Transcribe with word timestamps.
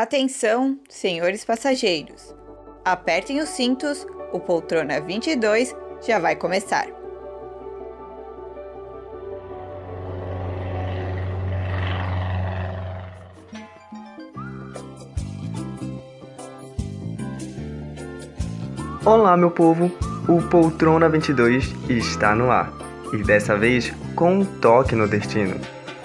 Atenção, 0.00 0.78
senhores 0.88 1.44
passageiros. 1.44 2.32
Apertem 2.84 3.40
os 3.40 3.48
cintos, 3.48 4.06
o 4.32 4.38
poltrona 4.38 5.00
22 5.00 5.74
já 6.06 6.20
vai 6.20 6.36
começar. 6.36 6.86
Olá, 19.04 19.36
meu 19.36 19.50
povo! 19.50 19.90
O 20.28 20.40
Poltrona 20.48 21.08
22 21.08 21.74
está 21.88 22.36
no 22.36 22.52
ar 22.52 22.72
e 23.12 23.24
dessa 23.24 23.56
vez 23.56 23.92
com 24.14 24.34
um 24.34 24.44
toque 24.60 24.94
no 24.94 25.08
destino. 25.08 25.60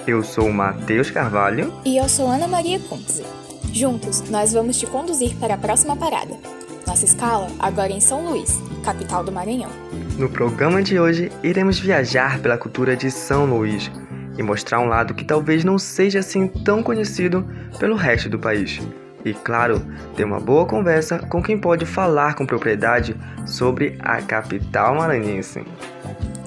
Eu 0.08 0.24
sou 0.24 0.52
Matheus 0.52 1.12
Carvalho 1.12 1.72
e 1.86 1.96
eu 1.96 2.10
sou 2.10 2.28
Ana 2.28 2.48
Maria 2.48 2.80
Kuntze. 2.80 3.43
Juntos, 3.74 4.22
nós 4.30 4.54
vamos 4.54 4.78
te 4.78 4.86
conduzir 4.86 5.36
para 5.38 5.56
a 5.56 5.58
próxima 5.58 5.96
parada. 5.96 6.38
Nossa 6.86 7.06
escala 7.06 7.48
agora 7.58 7.92
é 7.92 7.96
em 7.96 8.00
São 8.00 8.24
Luís, 8.24 8.62
capital 8.86 9.24
do 9.24 9.32
Maranhão. 9.32 9.72
No 10.16 10.30
programa 10.30 10.84
de 10.84 11.00
hoje, 11.00 11.32
iremos 11.42 11.80
viajar 11.80 12.40
pela 12.40 12.56
cultura 12.56 12.96
de 12.96 13.10
São 13.10 13.46
Luís 13.46 13.90
e 14.38 14.44
mostrar 14.44 14.80
um 14.80 14.86
lado 14.86 15.16
que 15.16 15.26
talvez 15.26 15.64
não 15.64 15.80
seja 15.80 16.20
assim 16.20 16.48
tão 16.48 16.84
conhecido 16.84 17.48
pelo 17.80 17.96
resto 17.96 18.30
do 18.30 18.38
país. 18.38 18.80
E 19.26 19.34
claro, 19.34 19.84
ter 20.16 20.24
uma 20.24 20.40
boa 20.40 20.68
conversa 20.68 21.18
com 21.18 21.42
quem 21.42 21.58
pode 21.58 21.84
falar 21.84 22.36
com 22.36 22.46
propriedade 22.46 23.16
sobre 23.44 23.98
a 24.02 24.22
capital 24.22 24.94
maranhense. 24.94 25.66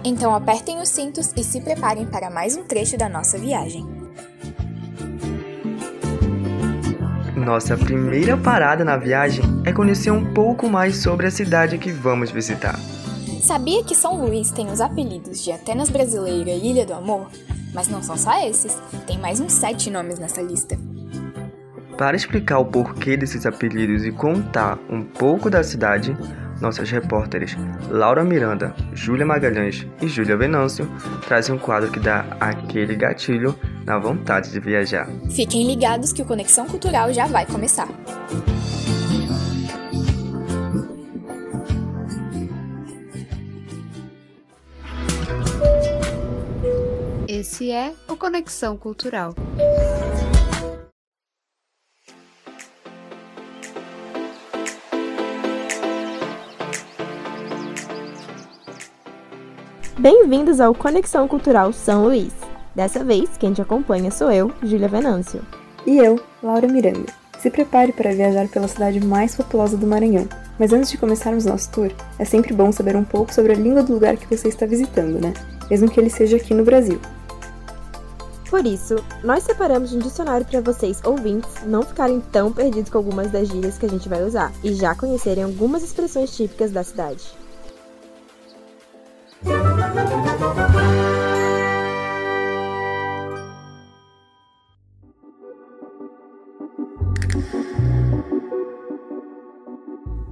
Então 0.04 0.32
apertem 0.32 0.80
os 0.80 0.90
cintos 0.90 1.32
e 1.36 1.42
se 1.42 1.60
preparem 1.60 2.06
para 2.06 2.30
mais 2.30 2.56
um 2.56 2.62
trecho 2.62 2.96
da 2.96 3.08
nossa 3.08 3.36
viagem. 3.36 3.95
Nossa 7.46 7.76
primeira 7.76 8.36
parada 8.36 8.84
na 8.84 8.96
viagem 8.96 9.44
é 9.64 9.72
conhecer 9.72 10.10
um 10.10 10.34
pouco 10.34 10.68
mais 10.68 10.96
sobre 10.96 11.28
a 11.28 11.30
cidade 11.30 11.78
que 11.78 11.92
vamos 11.92 12.32
visitar. 12.32 12.76
Sabia 13.40 13.84
que 13.84 13.94
São 13.94 14.20
Luís 14.20 14.50
tem 14.50 14.66
os 14.68 14.80
apelidos 14.80 15.44
de 15.44 15.52
Atenas 15.52 15.88
Brasileira 15.88 16.50
e 16.50 16.70
Ilha 16.70 16.84
do 16.84 16.92
Amor? 16.92 17.30
Mas 17.72 17.86
não 17.86 18.02
são 18.02 18.16
só 18.16 18.44
esses, 18.44 18.76
tem 19.06 19.16
mais 19.16 19.38
uns 19.38 19.52
sete 19.52 19.92
nomes 19.92 20.18
nessa 20.18 20.42
lista. 20.42 20.76
Para 21.96 22.16
explicar 22.16 22.58
o 22.58 22.64
porquê 22.64 23.16
desses 23.16 23.46
apelidos 23.46 24.04
e 24.04 24.10
contar 24.10 24.76
um 24.90 25.04
pouco 25.04 25.48
da 25.48 25.62
cidade, 25.62 26.18
nossas 26.60 26.90
repórteres 26.90 27.56
Laura 27.88 28.24
Miranda, 28.24 28.74
Júlia 28.92 29.24
Magalhães 29.24 29.86
e 30.02 30.08
Júlia 30.08 30.36
Venâncio 30.36 30.90
trazem 31.28 31.54
um 31.54 31.58
quadro 31.58 31.92
que 31.92 32.00
dá 32.00 32.26
aquele 32.40 32.96
gatilho 32.96 33.56
na 33.86 33.98
vontade 33.98 34.50
de 34.50 34.58
viajar. 34.58 35.08
Fiquem 35.30 35.64
ligados 35.64 36.12
que 36.12 36.20
o 36.20 36.26
Conexão 36.26 36.66
Cultural 36.66 37.12
já 37.12 37.26
vai 37.26 37.46
começar. 37.46 37.88
Esse 47.28 47.70
é 47.70 47.94
o 48.08 48.16
Conexão 48.16 48.76
Cultural. 48.76 49.34
Bem-vindos 59.96 60.60
ao 60.60 60.74
Conexão 60.74 61.28
Cultural 61.28 61.72
São 61.72 62.04
Luís. 62.04 62.45
Dessa 62.76 63.02
vez, 63.02 63.30
quem 63.38 63.54
te 63.54 63.62
acompanha 63.62 64.10
sou 64.10 64.30
eu, 64.30 64.52
Júlia 64.62 64.86
Venâncio. 64.86 65.40
E 65.86 65.96
eu, 65.96 66.20
Laura 66.42 66.68
Miranda. 66.68 67.10
Se 67.38 67.48
prepare 67.48 67.90
para 67.90 68.12
viajar 68.12 68.46
pela 68.48 68.68
cidade 68.68 69.00
mais 69.00 69.34
populosa 69.34 69.78
do 69.78 69.86
Maranhão. 69.86 70.28
Mas 70.58 70.74
antes 70.74 70.90
de 70.90 70.98
começarmos 70.98 71.46
nosso 71.46 71.70
tour, 71.70 71.90
é 72.18 72.24
sempre 72.26 72.52
bom 72.52 72.70
saber 72.70 72.94
um 72.94 73.02
pouco 73.02 73.32
sobre 73.32 73.52
a 73.52 73.56
língua 73.56 73.82
do 73.82 73.94
lugar 73.94 74.18
que 74.18 74.26
você 74.26 74.48
está 74.48 74.66
visitando, 74.66 75.18
né? 75.18 75.32
Mesmo 75.70 75.90
que 75.90 75.98
ele 75.98 76.10
seja 76.10 76.36
aqui 76.36 76.52
no 76.52 76.64
Brasil. 76.64 77.00
Por 78.50 78.66
isso, 78.66 78.96
nós 79.24 79.42
separamos 79.42 79.94
um 79.94 79.98
dicionário 79.98 80.44
para 80.44 80.60
vocês, 80.60 81.00
ouvintes, 81.02 81.50
não 81.64 81.82
ficarem 81.82 82.20
tão 82.20 82.52
perdidos 82.52 82.90
com 82.90 82.98
algumas 82.98 83.30
das 83.30 83.48
gírias 83.48 83.78
que 83.78 83.86
a 83.86 83.88
gente 83.88 84.06
vai 84.06 84.22
usar 84.22 84.52
e 84.62 84.74
já 84.74 84.94
conhecerem 84.94 85.44
algumas 85.44 85.82
expressões 85.82 86.30
típicas 86.36 86.70
da 86.70 86.84
cidade. 86.84 87.24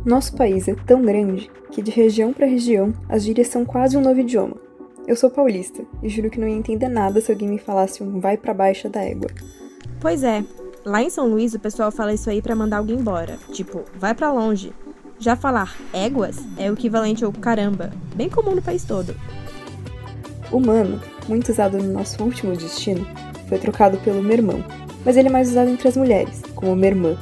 Nosso 0.04 0.37
país 0.37 0.69
é 0.69 0.75
tão 0.75 1.00
grande 1.00 1.50
que, 1.72 1.81
de 1.81 1.91
região 1.91 2.31
para 2.31 2.47
região, 2.47 2.92
as 3.09 3.25
gírias 3.25 3.48
são 3.48 3.65
quase 3.65 3.97
um 3.97 4.03
novo 4.03 4.20
idioma. 4.20 4.56
Eu 5.06 5.16
sou 5.16 5.31
paulista 5.31 5.82
e 6.03 6.10
juro 6.10 6.28
que 6.28 6.38
não 6.38 6.47
ia 6.47 6.54
entender 6.54 6.88
nada 6.88 7.22
se 7.22 7.32
alguém 7.32 7.48
me 7.48 7.59
falasse 7.59 8.03
um 8.03 8.20
vai 8.20 8.37
para 8.37 8.53
baixa 8.53 8.87
da 8.87 9.03
égua. 9.03 9.31
Pois 9.98 10.22
é, 10.22 10.44
lá 10.84 11.03
em 11.03 11.09
São 11.09 11.26
Luís 11.26 11.54
o 11.54 11.59
pessoal 11.59 11.91
fala 11.91 12.12
isso 12.12 12.28
aí 12.28 12.43
para 12.43 12.54
mandar 12.54 12.78
alguém 12.78 12.98
embora, 12.98 13.38
tipo, 13.50 13.82
vai 13.98 14.14
para 14.14 14.31
longe. 14.31 14.75
Já 15.19 15.37
falar 15.37 15.75
éguas 15.91 16.38
é 16.59 16.70
o 16.70 16.75
equivalente 16.75 17.25
ao 17.25 17.32
caramba, 17.32 17.91
bem 18.14 18.28
comum 18.28 18.54
no 18.54 18.60
país 18.62 18.84
todo. 18.84 19.16
O 20.53 20.60
mano, 20.60 21.00
muito 21.26 21.50
usado 21.50 21.78
no 21.78 21.93
nosso 21.94 22.22
último 22.22 22.54
destino, 22.54 23.06
foi 23.48 23.59
trocado 23.59 23.97
pelo 23.98 24.22
mermão, 24.22 24.62
mas 25.03 25.16
ele 25.16 25.28
é 25.28 25.32
mais 25.32 25.48
usado 25.48 25.70
entre 25.70 25.88
as 25.88 25.97
mulheres, 25.97 26.43
como 26.54 26.76
mermã. 26.76 27.16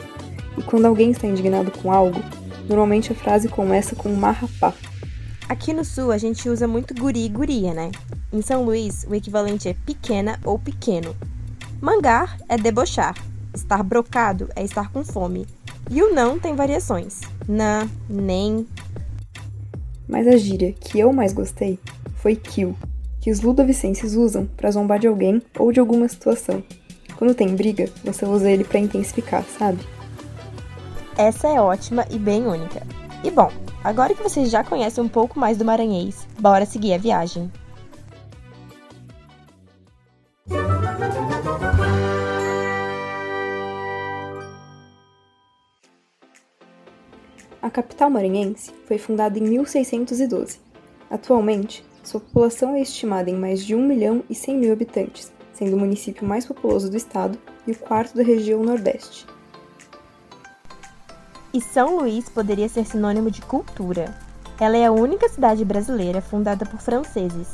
E 0.59 0.63
quando 0.63 0.87
alguém 0.87 1.13
está 1.13 1.29
indignado 1.29 1.71
com 1.71 1.93
algo, 1.93 2.21
Normalmente 2.69 3.13
a 3.13 3.15
frase 3.15 3.49
começa 3.49 3.95
com 3.95 4.09
marrapá. 4.15 4.75
Aqui 5.49 5.73
no 5.73 5.85
sul 5.85 6.11
a 6.11 6.19
gente 6.19 6.49
usa 6.49 6.67
muito 6.67 6.95
guri 6.95 7.27
e 7.27 7.29
guria, 7.29 7.75
né? 7.75 7.91
Em 8.33 8.41
São 8.41 8.65
Luís, 8.65 9.05
o 9.09 9.15
equivalente 9.15 9.69
é 9.69 9.75
pequena 9.75 10.39
ou 10.45 10.59
pequeno. 10.59 11.15
Mangar 11.81 12.39
é 12.49 12.57
debochar. 12.57 13.15
Estar 13.55 13.83
brocado 13.83 14.49
é 14.57 14.63
estar 14.63 14.91
com 14.91 15.05
fome. 15.05 15.47
E 15.91 16.03
o 16.03 16.15
não 16.15 16.39
tem 16.39 16.55
variações. 16.55 17.21
Não, 17.47 17.89
nem. 18.09 18.67
Mas 20.09 20.27
a 20.27 20.37
gíria 20.37 20.73
que 20.73 20.99
eu 20.99 21.13
mais 21.13 21.33
gostei 21.33 21.79
foi 22.17 22.37
kill, 22.37 22.75
que 23.21 23.31
os 23.31 23.41
ludovicenses 23.41 24.15
usam 24.15 24.47
para 24.57 24.71
zombar 24.71 24.99
de 24.99 25.07
alguém 25.07 25.43
ou 25.59 25.73
de 25.73 25.81
alguma 25.81 26.09
situação. 26.09 26.63
Quando 27.17 27.35
tem 27.35 27.55
briga, 27.55 27.91
você 28.03 28.25
usa 28.25 28.51
ele 28.51 28.65
para 28.65 28.81
intensificar, 28.81 29.45
sabe? 29.45 29.81
Essa 31.17 31.47
é 31.47 31.61
ótima 31.61 32.07
e 32.11 32.19
bem 32.19 32.47
única. 32.47 32.87
E 33.23 33.31
bom, 33.31 33.51
agora 33.85 34.15
que 34.15 34.23
vocês 34.23 34.51
já 34.51 34.65
conhecem 34.65 35.05
um 35.05 35.09
pouco 35.09 35.39
mais 35.39 35.59
do 35.59 35.65
maranhês, 35.65 36.27
bora 36.41 36.65
seguir 36.65 36.95
a 36.95 36.99
viagem. 36.99 37.53
A 47.61 47.71
capital 47.71 48.09
maranhense 48.09 48.73
foi 48.87 48.97
fundada 48.97 49.39
em 49.39 49.43
1612. 49.43 50.59
Atualmente, 51.11 51.85
sua 52.03 52.21
população 52.21 52.75
é 52.75 52.81
estimada 52.81 53.31
em 53.31 53.37
mais 53.37 53.65
de 53.65 53.75
1 53.75 53.87
milhão 53.87 54.25
e 54.31 54.35
100 54.35 54.57
mil 54.57 54.73
habitantes, 54.73 55.31
sendo 55.53 55.77
o 55.77 55.79
município 55.79 56.27
mais 56.27 56.47
populoso 56.47 56.91
do 56.91 56.97
estado 56.97 57.39
e 57.67 57.73
o 57.73 57.79
quarto 57.79 58.17
da 58.17 58.23
região 58.23 58.63
Nordeste. 58.63 59.27
E 61.55 61.61
São 61.61 61.99
Luís 61.99 62.31
poderia 62.31 62.67
ser 62.67 62.87
sinônimo 62.87 63.31
de 63.31 63.43
cultura. 63.43 64.15
Ela 64.59 64.79
é 64.79 64.87
a 64.87 64.93
única 64.93 65.29
cidade 65.29 65.63
brasileira 65.67 66.23
fundada 66.23 66.65
por 66.65 66.81
franceses. 66.81 67.49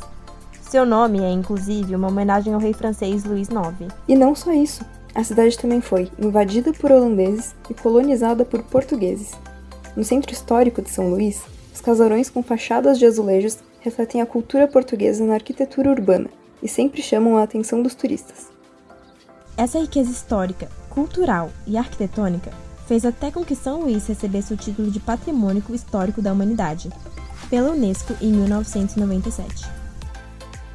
Seu 0.62 0.86
nome 0.86 1.20
é, 1.20 1.30
inclusive, 1.30 1.96
uma 1.96 2.06
homenagem 2.06 2.54
ao 2.54 2.60
rei 2.60 2.72
francês 2.72 3.24
Luís 3.24 3.48
IX. 3.48 3.92
E 4.06 4.14
não 4.14 4.36
só 4.36 4.52
isso, 4.52 4.84
a 5.12 5.24
cidade 5.24 5.58
também 5.58 5.80
foi 5.80 6.12
invadida 6.16 6.72
por 6.72 6.92
holandeses 6.92 7.56
e 7.68 7.74
colonizada 7.74 8.44
por 8.44 8.62
portugueses. 8.62 9.32
No 9.96 10.04
centro 10.04 10.32
histórico 10.32 10.80
de 10.80 10.90
São 10.90 11.10
Luís, 11.10 11.42
os 11.74 11.80
casarões 11.80 12.30
com 12.30 12.40
fachadas 12.40 13.00
de 13.00 13.06
azulejos 13.06 13.58
refletem 13.80 14.20
a 14.20 14.26
cultura 14.26 14.68
portuguesa 14.68 15.24
na 15.24 15.34
arquitetura 15.34 15.90
urbana 15.90 16.30
e 16.62 16.68
sempre 16.68 17.02
chamam 17.02 17.36
a 17.36 17.42
atenção 17.42 17.82
dos 17.82 17.96
turistas. 17.96 18.48
Essa 19.56 19.80
riqueza 19.80 20.12
histórica, 20.12 20.68
cultural 20.88 21.50
e 21.66 21.76
arquitetônica 21.76 22.67
fez 22.88 23.04
até 23.04 23.30
com 23.30 23.44
que 23.44 23.54
São 23.54 23.82
Luís 23.82 24.06
recebesse 24.06 24.54
o 24.54 24.56
título 24.56 24.90
de 24.90 24.98
Patrimônio 24.98 25.62
Histórico 25.68 26.22
da 26.22 26.32
Humanidade, 26.32 26.90
pela 27.50 27.72
Unesco 27.72 28.16
em 28.18 28.32
1997. 28.32 29.68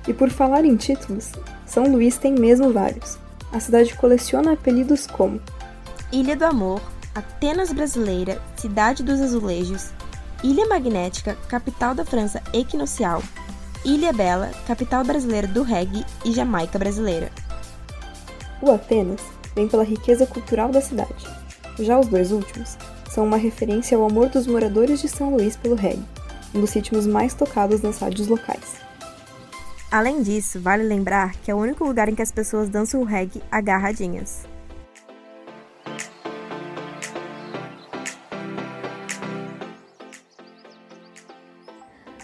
E 0.07 0.13
por 0.13 0.29
falar 0.29 0.63
em 0.63 0.75
títulos, 0.75 1.31
São 1.65 1.85
Luís 1.91 2.17
tem 2.17 2.33
mesmo 2.33 2.71
vários. 2.71 3.17
A 3.51 3.59
cidade 3.59 3.95
coleciona 3.95 4.53
apelidos 4.53 5.07
como 5.07 5.41
Ilha 6.11 6.35
do 6.35 6.45
Amor, 6.45 6.81
Atenas 7.15 7.73
Brasileira, 7.73 8.39
Cidade 8.57 9.01
dos 9.01 9.19
Azulejos, 9.19 9.89
Ilha 10.43 10.67
Magnética, 10.67 11.35
capital 11.47 11.95
da 11.95 12.05
França 12.05 12.43
equinocial, 12.53 13.23
Ilha 13.83 14.13
Bela, 14.13 14.51
capital 14.67 15.03
brasileira 15.03 15.47
do 15.47 15.63
reggae 15.63 16.05
e 16.23 16.31
Jamaica 16.31 16.77
brasileira. 16.77 17.31
O 18.61 18.69
Atenas 18.69 19.21
vem 19.55 19.67
pela 19.67 19.83
riqueza 19.83 20.27
cultural 20.27 20.69
da 20.69 20.81
cidade. 20.81 21.42
Já 21.79 21.99
os 21.99 22.07
dois 22.07 22.31
últimos 22.31 22.77
são 23.09 23.25
uma 23.25 23.37
referência 23.37 23.97
ao 23.97 24.05
amor 24.05 24.29
dos 24.29 24.47
moradores 24.47 25.01
de 25.01 25.07
São 25.07 25.35
Luís 25.35 25.55
pelo 25.55 25.75
reggae, 25.75 26.03
um 26.53 26.61
dos 26.61 26.73
ritmos 26.73 27.07
mais 27.07 27.33
tocados 27.33 27.81
nas 27.81 27.99
rádios 27.99 28.27
locais. 28.27 28.75
Além 29.91 30.21
disso, 30.21 30.59
vale 30.59 30.83
lembrar 30.83 31.33
que 31.37 31.51
é 31.51 31.55
o 31.55 31.59
único 31.59 31.83
lugar 31.83 32.09
em 32.09 32.15
que 32.15 32.21
as 32.21 32.31
pessoas 32.31 32.69
dançam 32.69 33.01
o 33.01 33.03
reggae 33.03 33.41
agarradinhas. 33.51 34.45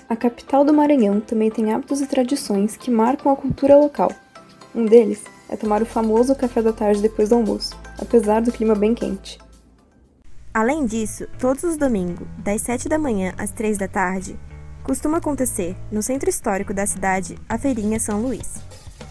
A 0.10 0.16
capital 0.16 0.66
do 0.66 0.74
Maranhão 0.74 1.22
também 1.22 1.52
tem 1.52 1.72
hábitos 1.72 2.02
e 2.02 2.08
tradições 2.08 2.76
que 2.76 2.90
marcam 2.90 3.32
a 3.32 3.36
cultura 3.36 3.78
local. 3.78 4.12
Um 4.74 4.86
deles 4.86 5.24
é 5.50 5.58
tomar 5.58 5.82
o 5.82 5.86
famoso 5.86 6.36
café 6.36 6.62
da 6.62 6.72
tarde 6.72 7.02
depois 7.02 7.30
do 7.30 7.36
almoço, 7.36 7.78
apesar 8.00 8.42
do 8.42 8.52
clima 8.52 8.76
bem 8.76 8.94
quente. 8.94 9.40
Além 10.54 10.86
disso, 10.86 11.28
todos 11.38 11.64
os 11.64 11.78
domingos, 11.78 12.28
das 12.38 12.62
7 12.62 12.88
da 12.88 12.98
manhã 12.98 13.34
às 13.38 13.52
3 13.52 13.78
da 13.78 13.88
tarde, 13.88 14.40
costuma 14.84 15.18
acontecer, 15.18 15.76
no 15.92 16.02
centro 16.02 16.30
histórico 16.30 16.74
da 16.74 16.86
cidade, 16.86 17.38
a 17.48 17.58
Feirinha 17.58 18.00
São 18.00 18.22
Luís. 18.22 18.56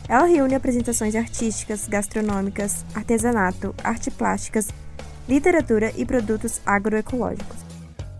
Ela 0.09 0.25
reúne 0.25 0.55
apresentações 0.55 1.15
artísticas, 1.15 1.87
gastronômicas, 1.87 2.85
artesanato, 2.95 3.75
arte 3.85 4.11
plásticas, 4.11 4.69
literatura 5.29 5.93
e 5.97 6.05
produtos 6.05 6.61
agroecológicos. 6.65 7.59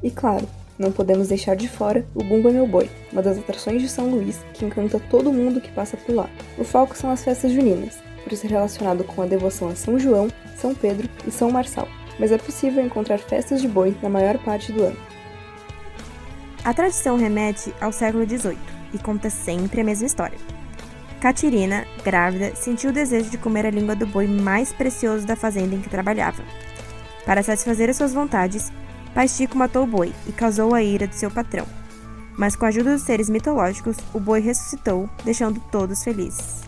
E 0.03 0.11
claro, 0.11 0.47
não 0.79 0.93
podemos 0.93 1.29
deixar 1.29 1.57
de 1.57 1.69
fora 1.69 2.07
o 2.15 2.23
Bumba 2.23 2.53
Meu 2.53 2.67
Boi, 2.67 2.89
uma 3.11 3.23
das 3.23 3.39
atrações 3.39 3.83
de 3.83 3.89
São 3.89 4.09
Luís 4.09 4.39
que 4.55 4.65
encanta 4.65 5.01
todo 5.11 5.33
mundo 5.33 5.61
que 5.61 5.73
passa 5.73 5.97
por 5.97 6.15
lá. 6.15 6.31
O 6.57 6.63
foco 6.63 6.97
são 6.97 7.11
as 7.11 7.25
festas 7.25 7.51
juninas, 7.51 7.99
ser 8.37 8.49
relacionado 8.49 9.05
com 9.05 9.23
a 9.23 9.27
devoção 9.27 9.69
a 9.69 9.75
São 9.75 9.99
João, 9.99 10.29
São 10.57 10.75
Pedro 10.75 11.09
e 11.27 11.31
São 11.31 11.51
Marçal, 11.51 11.89
mas 12.19 12.33
é 12.33 12.39
possível 12.39 12.85
encontrar 12.85 13.19
festas 13.19 13.61
de 13.61 13.69
boi 13.69 13.97
na 14.03 14.09
maior 14.09 14.39
parte 14.39 14.73
do 14.73 14.83
ano. 14.83 14.97
A 16.65 16.75
tradição 16.75 17.17
remete 17.17 17.73
ao 17.81 17.93
século 17.93 18.25
XVIII 18.25 18.59
e 18.93 18.99
conta 18.99 19.31
sempre 19.31 19.81
a 19.81 19.85
mesma 19.85 20.07
história. 20.07 20.39
Catirina, 21.21 21.85
grávida, 22.05 22.55
sentiu 22.55 22.91
o 22.91 22.93
desejo 22.93 23.31
de 23.31 23.39
comer 23.39 23.67
a 23.67 23.71
língua 23.71 23.97
do 23.97 24.07
boi 24.07 24.27
mais 24.27 24.73
precioso 24.73 25.27
da 25.27 25.35
fazenda 25.35 25.75
em 25.75 25.81
que 25.81 25.89
trabalhava. 25.89 26.43
Para 27.25 27.43
satisfazer 27.43 27.91
as 27.91 27.97
suas 27.97 28.15
vontades, 28.15 28.71
Pastico 29.15 29.57
matou 29.59 29.83
o 29.83 29.87
boi 29.87 30.13
e 30.29 30.33
causou 30.33 30.75
a 30.75 30.83
ira 30.83 31.09
de 31.09 31.17
seu 31.17 31.31
patrão. 31.31 31.67
Mas 32.37 32.55
com 32.55 32.67
a 32.67 32.69
ajuda 32.69 32.93
dos 32.93 33.03
seres 33.03 33.29
mitológicos, 33.29 33.97
o 34.15 34.21
boi 34.21 34.41
ressuscitou, 34.41 35.11
deixando 35.25 35.61
todos 35.73 36.05
felizes. 36.05 36.68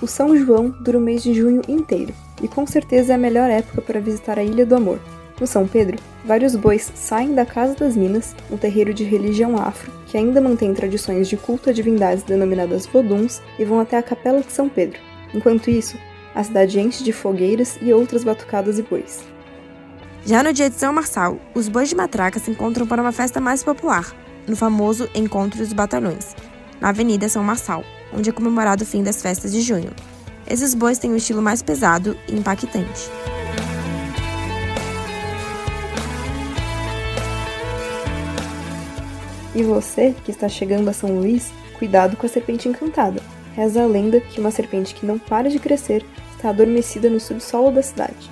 O 0.00 0.06
São 0.06 0.36
João 0.36 0.70
dura 0.80 0.98
o 0.98 1.00
mês 1.00 1.22
de 1.22 1.32
junho 1.32 1.62
inteiro, 1.68 2.12
e 2.42 2.48
com 2.48 2.66
certeza 2.66 3.12
é 3.12 3.16
a 3.16 3.18
melhor 3.18 3.50
época 3.50 3.80
para 3.80 4.00
visitar 4.00 4.38
a 4.38 4.44
Ilha 4.44 4.66
do 4.66 4.76
Amor. 4.76 5.00
No 5.40 5.46
São 5.46 5.66
Pedro, 5.66 5.98
vários 6.24 6.54
bois 6.54 6.90
saem 6.94 7.34
da 7.34 7.46
Casa 7.46 7.74
das 7.74 7.96
Minas, 7.96 8.34
um 8.50 8.56
terreiro 8.56 8.92
de 8.92 9.04
religião 9.04 9.56
afro 9.56 9.96
que 10.06 10.16
ainda 10.16 10.40
mantém 10.40 10.72
tradições 10.72 11.28
de 11.28 11.36
culto 11.36 11.68
a 11.68 11.72
divindades 11.72 12.22
denominadas 12.22 12.86
voduns, 12.86 13.42
e 13.58 13.64
vão 13.64 13.80
até 13.80 13.98
a 13.98 14.02
Capela 14.02 14.40
de 14.40 14.52
São 14.52 14.68
Pedro. 14.68 14.98
Enquanto 15.34 15.68
isso, 15.68 15.98
a 16.34 16.42
cidade 16.42 16.80
enche 16.80 17.04
de 17.04 17.12
fogueiras 17.12 17.76
e 17.82 17.92
outras 17.92 18.24
batucadas 18.24 18.78
e 18.78 18.82
bois. 18.82 19.22
Já 20.24 20.42
no 20.42 20.52
dia 20.52 20.70
de 20.70 20.76
São 20.76 20.92
Marçal, 20.92 21.38
os 21.54 21.68
bois 21.68 21.88
de 21.88 21.94
matraca 21.94 22.38
se 22.38 22.50
encontram 22.50 22.86
para 22.86 23.02
uma 23.02 23.12
festa 23.12 23.40
mais 23.40 23.62
popular, 23.62 24.14
no 24.46 24.56
famoso 24.56 25.08
Encontro 25.14 25.58
dos 25.58 25.72
Batalhões, 25.72 26.34
na 26.80 26.88
Avenida 26.88 27.28
São 27.28 27.42
Marçal, 27.42 27.84
onde 28.16 28.30
é 28.30 28.32
comemorado 28.32 28.82
o 28.82 28.86
fim 28.86 29.02
das 29.02 29.20
festas 29.20 29.52
de 29.52 29.60
junho. 29.60 29.90
Esses 30.48 30.74
bois 30.74 30.98
têm 30.98 31.12
um 31.12 31.16
estilo 31.16 31.42
mais 31.42 31.62
pesado 31.62 32.16
e 32.26 32.34
impactante. 32.34 33.10
E 39.54 39.62
você, 39.62 40.14
que 40.24 40.30
está 40.30 40.48
chegando 40.48 40.88
a 40.88 40.92
São 40.92 41.18
Luís, 41.18 41.50
cuidado 41.78 42.16
com 42.16 42.26
a 42.26 42.28
serpente 42.28 42.68
encantada. 42.68 43.22
Reza 43.54 43.82
a 43.82 43.86
lenda 43.86 44.20
que 44.20 44.38
uma 44.38 44.50
serpente 44.50 44.94
que 44.94 45.06
não 45.06 45.18
para 45.18 45.48
de 45.48 45.58
crescer 45.58 46.04
está 46.36 46.50
adormecida 46.50 47.08
no 47.08 47.18
subsolo 47.18 47.70
da 47.70 47.82
cidade. 47.82 48.30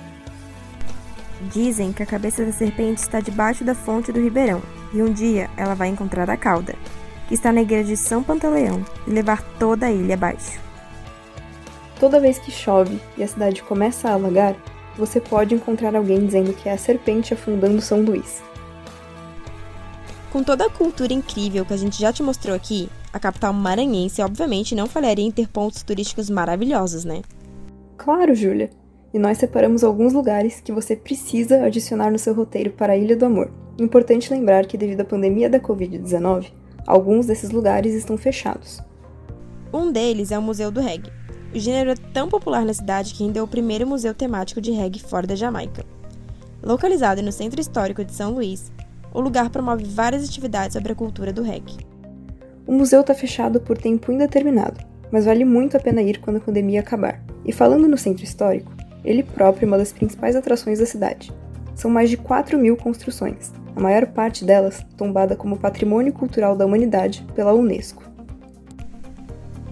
Dizem 1.51 1.91
que 1.91 2.03
a 2.03 2.05
cabeça 2.05 2.45
da 2.45 2.51
serpente 2.51 3.01
está 3.01 3.19
debaixo 3.19 3.63
da 3.63 3.75
fonte 3.75 4.11
do 4.11 4.21
ribeirão 4.21 4.61
e 4.93 5.01
um 5.01 5.11
dia 5.11 5.49
ela 5.57 5.73
vai 5.73 5.89
encontrar 5.89 6.29
a 6.29 6.37
cauda, 6.37 6.75
que 7.27 7.33
está 7.33 7.51
na 7.51 7.61
igreja 7.61 7.89
de 7.89 7.97
São 7.97 8.23
Pantaleão, 8.23 8.85
e 9.07 9.09
levar 9.09 9.41
toda 9.59 9.85
a 9.85 9.91
ilha 9.91 10.15
abaixo. 10.15 10.59
Toda 11.99 12.19
vez 12.19 12.37
que 12.37 12.51
chove 12.51 12.99
e 13.17 13.23
a 13.23 13.27
cidade 13.27 13.63
começa 13.63 14.09
a 14.09 14.13
alagar, 14.13 14.55
você 14.97 15.19
pode 15.19 15.55
encontrar 15.55 15.95
alguém 15.95 16.25
dizendo 16.25 16.53
que 16.53 16.69
é 16.69 16.73
a 16.73 16.77
serpente 16.77 17.33
afundando 17.33 17.81
São 17.81 18.01
Luís. 18.01 18.43
Com 20.31 20.43
toda 20.43 20.65
a 20.65 20.69
cultura 20.69 21.13
incrível 21.13 21.65
que 21.65 21.73
a 21.73 21.77
gente 21.77 21.99
já 21.99 22.11
te 22.11 22.21
mostrou 22.21 22.55
aqui, 22.55 22.89
a 23.13 23.19
capital 23.19 23.53
maranhense 23.53 24.21
obviamente 24.21 24.75
não 24.75 24.87
falharia 24.87 25.25
em 25.25 25.31
ter 25.31 25.47
pontos 25.47 25.83
turísticos 25.83 26.29
maravilhosos, 26.29 27.05
né? 27.05 27.21
Claro, 27.97 28.35
Júlia! 28.35 28.69
e 29.15 29.17
nós 29.17 29.37
separamos 29.37 29.81
alguns 29.81 30.11
lugares 30.11 30.59
que 30.59 30.73
você 30.73 30.93
precisa 30.93 31.63
adicionar 31.63 32.11
no 32.11 32.19
seu 32.19 32.33
roteiro 32.33 32.71
para 32.71 32.91
a 32.91 32.97
Ilha 32.97 33.15
do 33.15 33.23
Amor. 33.23 33.49
Importante 33.79 34.29
lembrar 34.29 34.65
que, 34.65 34.77
devido 34.77 34.99
à 34.99 35.05
pandemia 35.05 35.49
da 35.49 35.57
Covid-19, 35.57 36.51
alguns 36.85 37.25
desses 37.25 37.51
lugares 37.51 37.93
estão 37.93 38.17
fechados. 38.17 38.81
Um 39.73 39.91
deles 39.91 40.31
é 40.31 40.39
o 40.39 40.41
Museu 40.41 40.71
do 40.71 40.81
Reggae. 40.81 41.11
O 41.53 41.59
gênero 41.59 41.91
é 41.91 41.95
tão 42.13 42.27
popular 42.27 42.65
na 42.65 42.73
cidade 42.73 43.13
que 43.13 43.23
ainda 43.23 43.39
é 43.39 43.41
o 43.41 43.47
primeiro 43.47 43.87
museu 43.87 44.13
temático 44.13 44.59
de 44.59 44.71
reggae 44.71 44.99
fora 44.99 45.25
da 45.25 45.35
Jamaica. 45.35 45.85
Localizado 46.61 47.21
no 47.21 47.31
centro 47.31 47.61
histórico 47.61 48.03
de 48.03 48.13
São 48.13 48.31
Luís, 48.31 48.71
o 49.13 49.21
lugar 49.21 49.49
promove 49.49 49.85
várias 49.85 50.27
atividades 50.27 50.73
sobre 50.73 50.91
a 50.91 50.95
cultura 50.95 51.31
do 51.31 51.43
reggae. 51.43 51.77
O 52.67 52.73
museu 52.73 53.01
está 53.01 53.13
fechado 53.13 53.61
por 53.61 53.77
tempo 53.77 54.11
indeterminado, 54.11 54.83
mas 55.11 55.25
vale 55.25 55.45
muito 55.45 55.77
a 55.77 55.79
pena 55.79 56.01
ir 56.01 56.19
quando 56.19 56.37
a 56.37 56.41
pandemia 56.41 56.81
acabar. 56.81 57.23
E 57.45 57.53
falando 57.53 57.87
no 57.87 57.97
centro 57.97 58.23
histórico, 58.23 58.73
ele 59.03 59.23
próprio 59.23 59.65
é 59.65 59.67
uma 59.67 59.77
das 59.77 59.93
principais 59.93 60.35
atrações 60.35 60.79
da 60.79 60.85
cidade. 60.85 61.31
São 61.75 61.89
mais 61.91 62.09
de 62.09 62.17
4 62.17 62.57
mil 62.57 62.75
construções, 62.75 63.53
a 63.75 63.79
maior 63.79 64.07
parte 64.07 64.45
delas 64.45 64.85
tombada 64.95 65.35
como 65.35 65.57
Patrimônio 65.57 66.13
Cultural 66.13 66.55
da 66.55 66.65
Humanidade 66.65 67.25
pela 67.35 67.53
Unesco. 67.53 68.03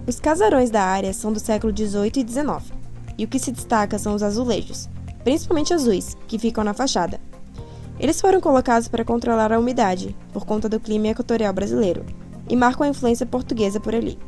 Os 0.06 0.20
casarões 0.20 0.70
da 0.70 0.82
área 0.82 1.12
são 1.14 1.32
do 1.32 1.40
século 1.40 1.74
XVIII 1.74 2.12
e 2.16 2.28
XIX, 2.28 2.72
e 3.16 3.24
o 3.24 3.28
que 3.28 3.38
se 3.38 3.50
destaca 3.50 3.98
são 3.98 4.14
os 4.14 4.22
azulejos, 4.22 4.90
principalmente 5.22 5.72
azuis, 5.72 6.14
que 6.28 6.38
ficam 6.38 6.62
na 6.62 6.74
fachada. 6.74 7.18
Eles 7.98 8.20
foram 8.20 8.40
colocados 8.40 8.88
para 8.88 9.04
controlar 9.04 9.52
a 9.52 9.58
umidade, 9.58 10.14
por 10.32 10.44
conta 10.44 10.68
do 10.68 10.78
clima 10.78 11.08
equatorial 11.08 11.54
brasileiro, 11.54 12.04
e 12.48 12.54
marcam 12.54 12.86
a 12.86 12.90
influência 12.90 13.24
portuguesa 13.24 13.80
por 13.80 13.94
ali. 13.94 14.18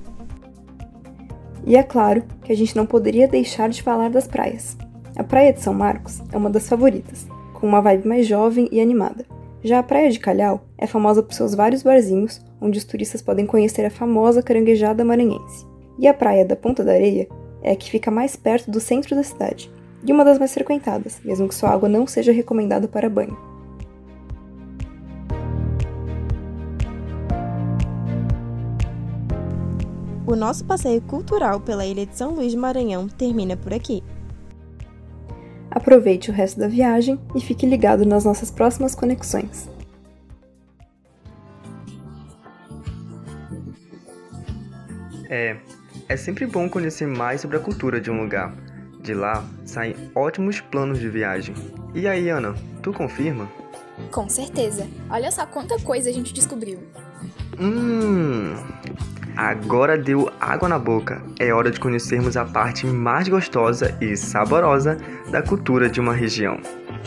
E 1.66 1.76
é 1.76 1.82
claro 1.82 2.22
que 2.42 2.52
a 2.52 2.56
gente 2.56 2.74
não 2.76 2.86
poderia 2.86 3.28
deixar 3.28 3.68
de 3.68 3.82
falar 3.82 4.08
das 4.08 4.26
praias. 4.26 4.78
A 5.16 5.24
Praia 5.24 5.52
de 5.52 5.60
São 5.60 5.74
Marcos 5.74 6.22
é 6.32 6.36
uma 6.36 6.48
das 6.48 6.68
favoritas, 6.68 7.26
com 7.52 7.66
uma 7.66 7.82
vibe 7.82 8.08
mais 8.08 8.26
jovem 8.26 8.68
e 8.70 8.80
animada. 8.80 9.35
Já 9.64 9.78
a 9.78 9.82
Praia 9.82 10.10
de 10.10 10.20
Calhau 10.20 10.66
é 10.78 10.86
famosa 10.86 11.22
por 11.22 11.34
seus 11.34 11.54
vários 11.54 11.82
barzinhos, 11.82 12.40
onde 12.60 12.78
os 12.78 12.84
turistas 12.84 13.22
podem 13.22 13.46
conhecer 13.46 13.84
a 13.84 13.90
famosa 13.90 14.42
caranguejada 14.42 15.04
maranhense. 15.04 15.66
E 15.98 16.06
a 16.06 16.14
Praia 16.14 16.44
da 16.44 16.54
Ponta 16.54 16.84
da 16.84 16.92
Areia 16.92 17.26
é 17.62 17.72
a 17.72 17.76
que 17.76 17.90
fica 17.90 18.10
mais 18.10 18.36
perto 18.36 18.70
do 18.70 18.80
centro 18.80 19.16
da 19.16 19.22
cidade, 19.22 19.70
e 20.06 20.12
uma 20.12 20.24
das 20.24 20.38
mais 20.38 20.52
frequentadas, 20.52 21.20
mesmo 21.24 21.48
que 21.48 21.54
sua 21.54 21.70
água 21.70 21.88
não 21.88 22.06
seja 22.06 22.32
recomendada 22.32 22.86
para 22.86 23.10
banho. 23.10 23.36
O 30.26 30.34
nosso 30.34 30.64
passeio 30.64 31.00
cultural 31.02 31.60
pela 31.60 31.86
ilha 31.86 32.04
de 32.04 32.16
São 32.16 32.34
Luís 32.34 32.50
de 32.50 32.58
Maranhão 32.58 33.08
termina 33.08 33.56
por 33.56 33.72
aqui. 33.72 34.02
Aproveite 35.70 36.30
o 36.30 36.32
resto 36.32 36.58
da 36.58 36.68
viagem 36.68 37.18
e 37.34 37.40
fique 37.40 37.66
ligado 37.66 38.04
nas 38.04 38.24
nossas 38.24 38.50
próximas 38.50 38.94
conexões. 38.94 39.68
É, 45.28 45.56
é 46.08 46.16
sempre 46.16 46.46
bom 46.46 46.68
conhecer 46.68 47.06
mais 47.06 47.40
sobre 47.40 47.56
a 47.56 47.60
cultura 47.60 48.00
de 48.00 48.10
um 48.10 48.22
lugar. 48.22 48.54
De 49.00 49.14
lá 49.14 49.44
saem 49.64 49.94
ótimos 50.14 50.60
planos 50.60 50.98
de 50.98 51.08
viagem. 51.08 51.54
E 51.94 52.06
aí, 52.06 52.28
Ana, 52.28 52.54
tu 52.82 52.92
confirma? 52.92 53.50
Com 54.10 54.28
certeza. 54.28 54.86
Olha 55.10 55.30
só 55.30 55.46
quanta 55.46 55.78
coisa 55.80 56.10
a 56.10 56.12
gente 56.12 56.32
descobriu. 56.32 56.78
Hum, 57.58 58.54
Agora 59.36 59.98
deu 59.98 60.32
água 60.40 60.68
na 60.68 60.78
boca. 60.78 61.22
É 61.38 61.52
hora 61.52 61.70
de 61.70 61.78
conhecermos 61.78 62.36
a 62.36 62.44
parte 62.44 62.86
mais 62.86 63.28
gostosa 63.28 63.96
e 64.00 64.16
saborosa 64.16 64.96
da 65.30 65.42
cultura 65.42 65.90
de 65.90 66.00
uma 66.00 66.14
região. 66.14 66.58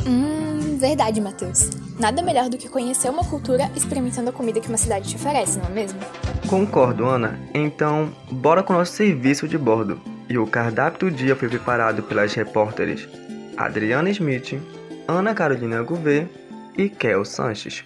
Hum, 0.05 0.77
verdade, 0.77 1.19
Matheus. 1.19 1.71
Nada 2.00 2.21
melhor 2.21 2.48
do 2.48 2.57
que 2.57 2.69
conhecer 2.69 3.09
uma 3.09 3.24
cultura 3.24 3.69
experimentando 3.75 4.29
a 4.29 4.33
comida 4.33 4.62
que 4.62 4.69
uma 4.69 4.77
cidade 4.77 5.09
te 5.09 5.15
oferece, 5.15 5.57
não 5.57 5.65
é 5.65 5.71
mesmo? 5.71 6.00
Concordo, 6.48 7.05
Ana. 7.05 7.39
Então, 7.53 8.13
bora 8.31 8.62
com 8.62 8.74
o 8.74 8.77
nosso 8.77 8.93
serviço 8.93 9.48
de 9.48 9.57
bordo. 9.57 10.00
E 10.29 10.38
o 10.38 10.45
cardápio 10.45 11.09
do 11.09 11.15
dia 11.15 11.36
foi 11.36 11.50
preparado 11.50 12.03
pelas 12.03 12.33
repórteres 12.36 13.09
Adriana 13.57 14.09
Smith, 14.12 14.62
Ana 15.07 15.33
Carolina 15.33 15.81
Gouveia 15.81 16.29
e 16.77 16.88
Kel 16.88 17.25
Sanches. 17.25 17.83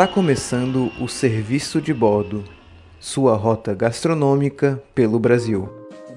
Está 0.00 0.10
começando 0.10 0.90
o 0.98 1.06
serviço 1.06 1.78
de 1.78 1.92
bordo, 1.92 2.42
sua 2.98 3.36
rota 3.36 3.74
gastronômica 3.74 4.82
pelo 4.94 5.18
Brasil. 5.18 5.68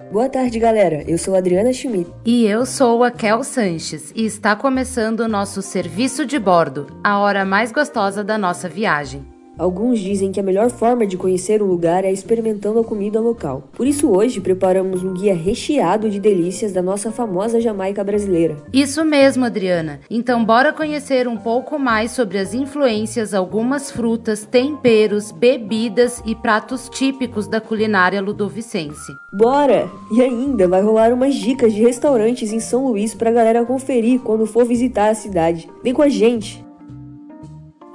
Boa 0.10 0.30
tarde, 0.30 0.58
galera. 0.58 1.04
Eu 1.06 1.18
sou 1.18 1.36
Adriana 1.36 1.74
Schmidt. 1.74 2.10
E 2.24 2.46
eu 2.46 2.66
sou 2.66 3.04
a 3.04 3.12
Kel 3.12 3.44
Sanches 3.44 4.14
e 4.16 4.24
está 4.24 4.56
começando 4.56 5.20
o 5.20 5.28
nosso 5.28 5.62
serviço 5.62 6.26
de 6.26 6.40
bordo, 6.40 6.88
a 7.04 7.20
hora 7.20 7.44
mais 7.44 7.74
gostosa 7.74 8.24
da 8.24 8.38
nossa 8.38 8.70
viagem. 8.70 9.33
Alguns 9.58 10.00
dizem 10.00 10.32
que 10.32 10.40
a 10.40 10.44
melhor 10.44 10.70
forma 10.72 11.06
de 11.06 11.16
conhecer 11.16 11.62
um 11.62 11.68
lugar 11.68 12.04
é 12.04 12.12
experimentando 12.12 12.80
a 12.80 12.84
comida 12.84 13.20
local. 13.20 13.70
Por 13.74 13.86
isso, 13.86 14.10
hoje 14.10 14.42
preparamos 14.42 15.04
um 15.04 15.14
guia 15.14 15.36
recheado 15.36 16.10
de 16.10 16.20
delícias 16.20 16.72
da 16.72 16.82
nossa 16.82 17.12
famosa 17.12 17.62
Jamaica 17.62 18.04
brasileira. 18.04 18.58
Isso 18.74 19.06
mesmo, 19.06 19.46
Adriana. 19.46 20.00
Então, 20.10 20.44
bora 20.44 20.74
conhecer 20.74 21.28
um 21.28 21.38
pouco 21.38 21.78
mais 21.78 22.12
sobre 22.12 22.40
as 22.40 22.54
influências, 22.54 23.34
algumas 23.34 23.92
frutas, 23.92 24.44
temperos, 24.46 25.32
bebidas 25.32 26.22
e 26.26 26.34
pratos 26.34 26.90
típicos 26.90 27.48
da 27.48 27.62
culinária 27.62 28.22
ludovicense. 28.22 29.14
Bora! 29.32 29.90
E 30.12 30.22
ainda 30.22 30.68
vai 30.68 30.82
rolar 30.82 31.14
umas 31.14 31.36
dicas 31.36 31.74
de 31.74 31.82
restaurantes 31.82 32.52
em 32.52 32.60
São 32.60 32.88
Luís 32.88 33.14
para 33.14 33.30
a 33.30 33.34
galera 33.34 33.66
conferir 33.66 34.20
quando 34.22 34.46
for 34.46 34.66
visitar 34.66 35.10
a 35.10 35.16
cidade. 35.16 35.70
Vem 35.84 35.94
com 35.94 36.02
a 36.02 36.10
gente! 36.10 36.63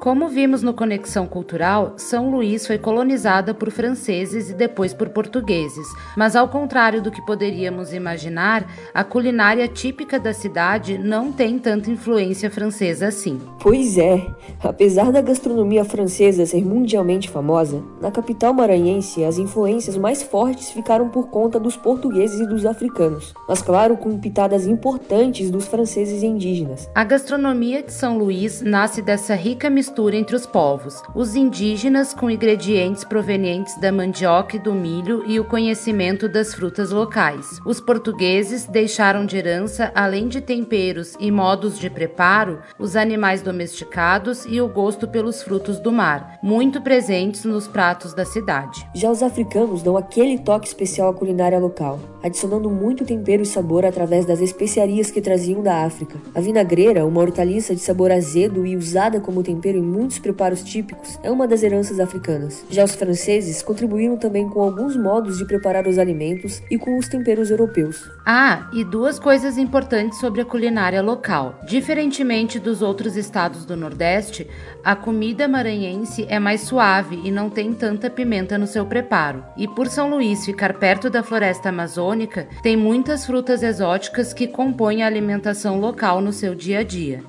Como 0.00 0.28
vimos 0.28 0.62
no 0.62 0.72
Conexão 0.72 1.26
Cultural, 1.26 1.94
São 1.96 2.30
Luís 2.30 2.64
foi 2.64 2.78
colonizada 2.78 3.52
por 3.52 3.68
franceses 3.68 4.48
e 4.48 4.54
depois 4.54 4.94
por 4.94 5.08
portugueses, 5.08 5.88
mas 6.16 6.36
ao 6.36 6.48
contrário 6.48 7.02
do 7.02 7.10
que 7.10 7.20
poderíamos 7.26 7.92
imaginar, 7.92 8.64
a 8.94 9.02
culinária 9.02 9.66
típica 9.66 10.16
da 10.20 10.32
cidade 10.32 10.96
não 10.96 11.32
tem 11.32 11.58
tanta 11.58 11.90
influência 11.90 12.48
francesa 12.48 13.08
assim. 13.08 13.40
Pois 13.60 13.98
é, 13.98 14.24
apesar 14.62 15.10
da 15.10 15.20
gastronomia 15.20 15.84
francesa 15.84 16.46
ser 16.46 16.64
mundialmente 16.64 17.28
famosa, 17.28 17.82
na 18.00 18.12
capital 18.12 18.54
maranhense 18.54 19.24
as 19.24 19.36
influências 19.36 19.96
mais 19.96 20.22
fortes 20.22 20.70
ficaram 20.70 21.08
por 21.08 21.28
conta 21.28 21.58
dos 21.58 21.76
portugueses 21.76 22.38
e 22.38 22.46
dos 22.46 22.64
africanos, 22.64 23.34
mas 23.48 23.60
claro 23.60 23.96
com 23.96 24.16
pitadas 24.16 24.64
importantes 24.64 25.50
dos 25.50 25.66
franceses 25.66 26.22
e 26.22 26.26
indígenas. 26.26 26.88
A 26.94 27.02
gastronomia 27.02 27.82
de 27.82 27.92
São 27.92 28.16
Luís 28.16 28.62
nasce 28.62 29.02
dessa 29.02 29.34
rica 29.34 29.68
mistura 29.68 29.87
mistura 29.88 30.16
entre 30.16 30.36
os 30.36 30.44
povos, 30.44 31.02
os 31.14 31.34
indígenas 31.34 32.12
com 32.12 32.30
ingredientes 32.30 33.04
provenientes 33.04 33.80
da 33.80 33.90
mandioca 33.90 34.56
e 34.56 34.58
do 34.58 34.74
milho 34.74 35.24
e 35.26 35.40
o 35.40 35.44
conhecimento 35.44 36.28
das 36.28 36.52
frutas 36.52 36.90
locais. 36.90 37.58
Os 37.64 37.80
portugueses 37.80 38.66
deixaram 38.66 39.24
de 39.24 39.38
herança, 39.38 39.90
além 39.94 40.28
de 40.28 40.42
temperos 40.42 41.14
e 41.18 41.30
modos 41.30 41.78
de 41.78 41.88
preparo, 41.88 42.58
os 42.78 42.96
animais 42.96 43.40
domesticados 43.40 44.44
e 44.46 44.60
o 44.60 44.68
gosto 44.68 45.08
pelos 45.08 45.42
frutos 45.42 45.80
do 45.80 45.90
mar, 45.90 46.38
muito 46.42 46.82
presentes 46.82 47.44
nos 47.44 47.66
pratos 47.66 48.12
da 48.12 48.26
cidade. 48.26 48.86
Já 48.94 49.10
os 49.10 49.22
africanos 49.22 49.82
dão 49.82 49.96
aquele 49.96 50.38
toque 50.38 50.68
especial 50.68 51.08
à 51.08 51.14
culinária 51.14 51.58
local, 51.58 51.98
adicionando 52.22 52.68
muito 52.68 53.06
tempero 53.06 53.42
e 53.42 53.46
sabor 53.46 53.86
através 53.86 54.26
das 54.26 54.42
especiarias 54.42 55.10
que 55.10 55.22
traziam 55.22 55.62
da 55.62 55.84
África. 55.84 56.18
A 56.34 56.42
vinagreira, 56.42 57.06
uma 57.06 57.22
hortaliça 57.22 57.74
de 57.74 57.80
sabor 57.80 58.12
azedo 58.12 58.66
e 58.66 58.76
usada 58.76 59.18
como 59.18 59.42
tempero 59.42 59.77
em 59.78 59.82
muitos 59.82 60.18
preparos 60.18 60.62
típicos, 60.62 61.18
é 61.22 61.30
uma 61.30 61.46
das 61.46 61.62
heranças 61.62 62.00
africanas. 62.00 62.64
Já 62.68 62.84
os 62.84 62.94
franceses 62.94 63.62
contribuíram 63.62 64.16
também 64.16 64.48
com 64.48 64.60
alguns 64.60 64.96
modos 64.96 65.38
de 65.38 65.44
preparar 65.44 65.86
os 65.86 65.98
alimentos 65.98 66.62
e 66.70 66.76
com 66.76 66.98
os 66.98 67.08
temperos 67.08 67.50
europeus. 67.50 68.10
Ah, 68.26 68.68
e 68.72 68.84
duas 68.84 69.18
coisas 69.18 69.56
importantes 69.56 70.18
sobre 70.18 70.40
a 70.40 70.44
culinária 70.44 71.00
local. 71.00 71.58
Diferentemente 71.66 72.58
dos 72.58 72.82
outros 72.82 73.16
estados 73.16 73.64
do 73.64 73.76
Nordeste, 73.76 74.46
a 74.84 74.96
comida 74.96 75.46
maranhense 75.46 76.26
é 76.28 76.38
mais 76.38 76.62
suave 76.62 77.20
e 77.24 77.30
não 77.30 77.48
tem 77.48 77.72
tanta 77.72 78.10
pimenta 78.10 78.58
no 78.58 78.66
seu 78.66 78.84
preparo. 78.84 79.44
E 79.56 79.68
por 79.68 79.88
São 79.88 80.10
Luís 80.10 80.44
ficar 80.44 80.74
perto 80.74 81.08
da 81.08 81.22
floresta 81.22 81.68
amazônica, 81.68 82.48
tem 82.62 82.76
muitas 82.76 83.24
frutas 83.24 83.62
exóticas 83.62 84.32
que 84.32 84.46
compõem 84.46 85.02
a 85.02 85.06
alimentação 85.06 85.78
local 85.78 86.20
no 86.20 86.32
seu 86.32 86.54
dia 86.54 86.80
a 86.80 86.82
dia. 86.82 87.22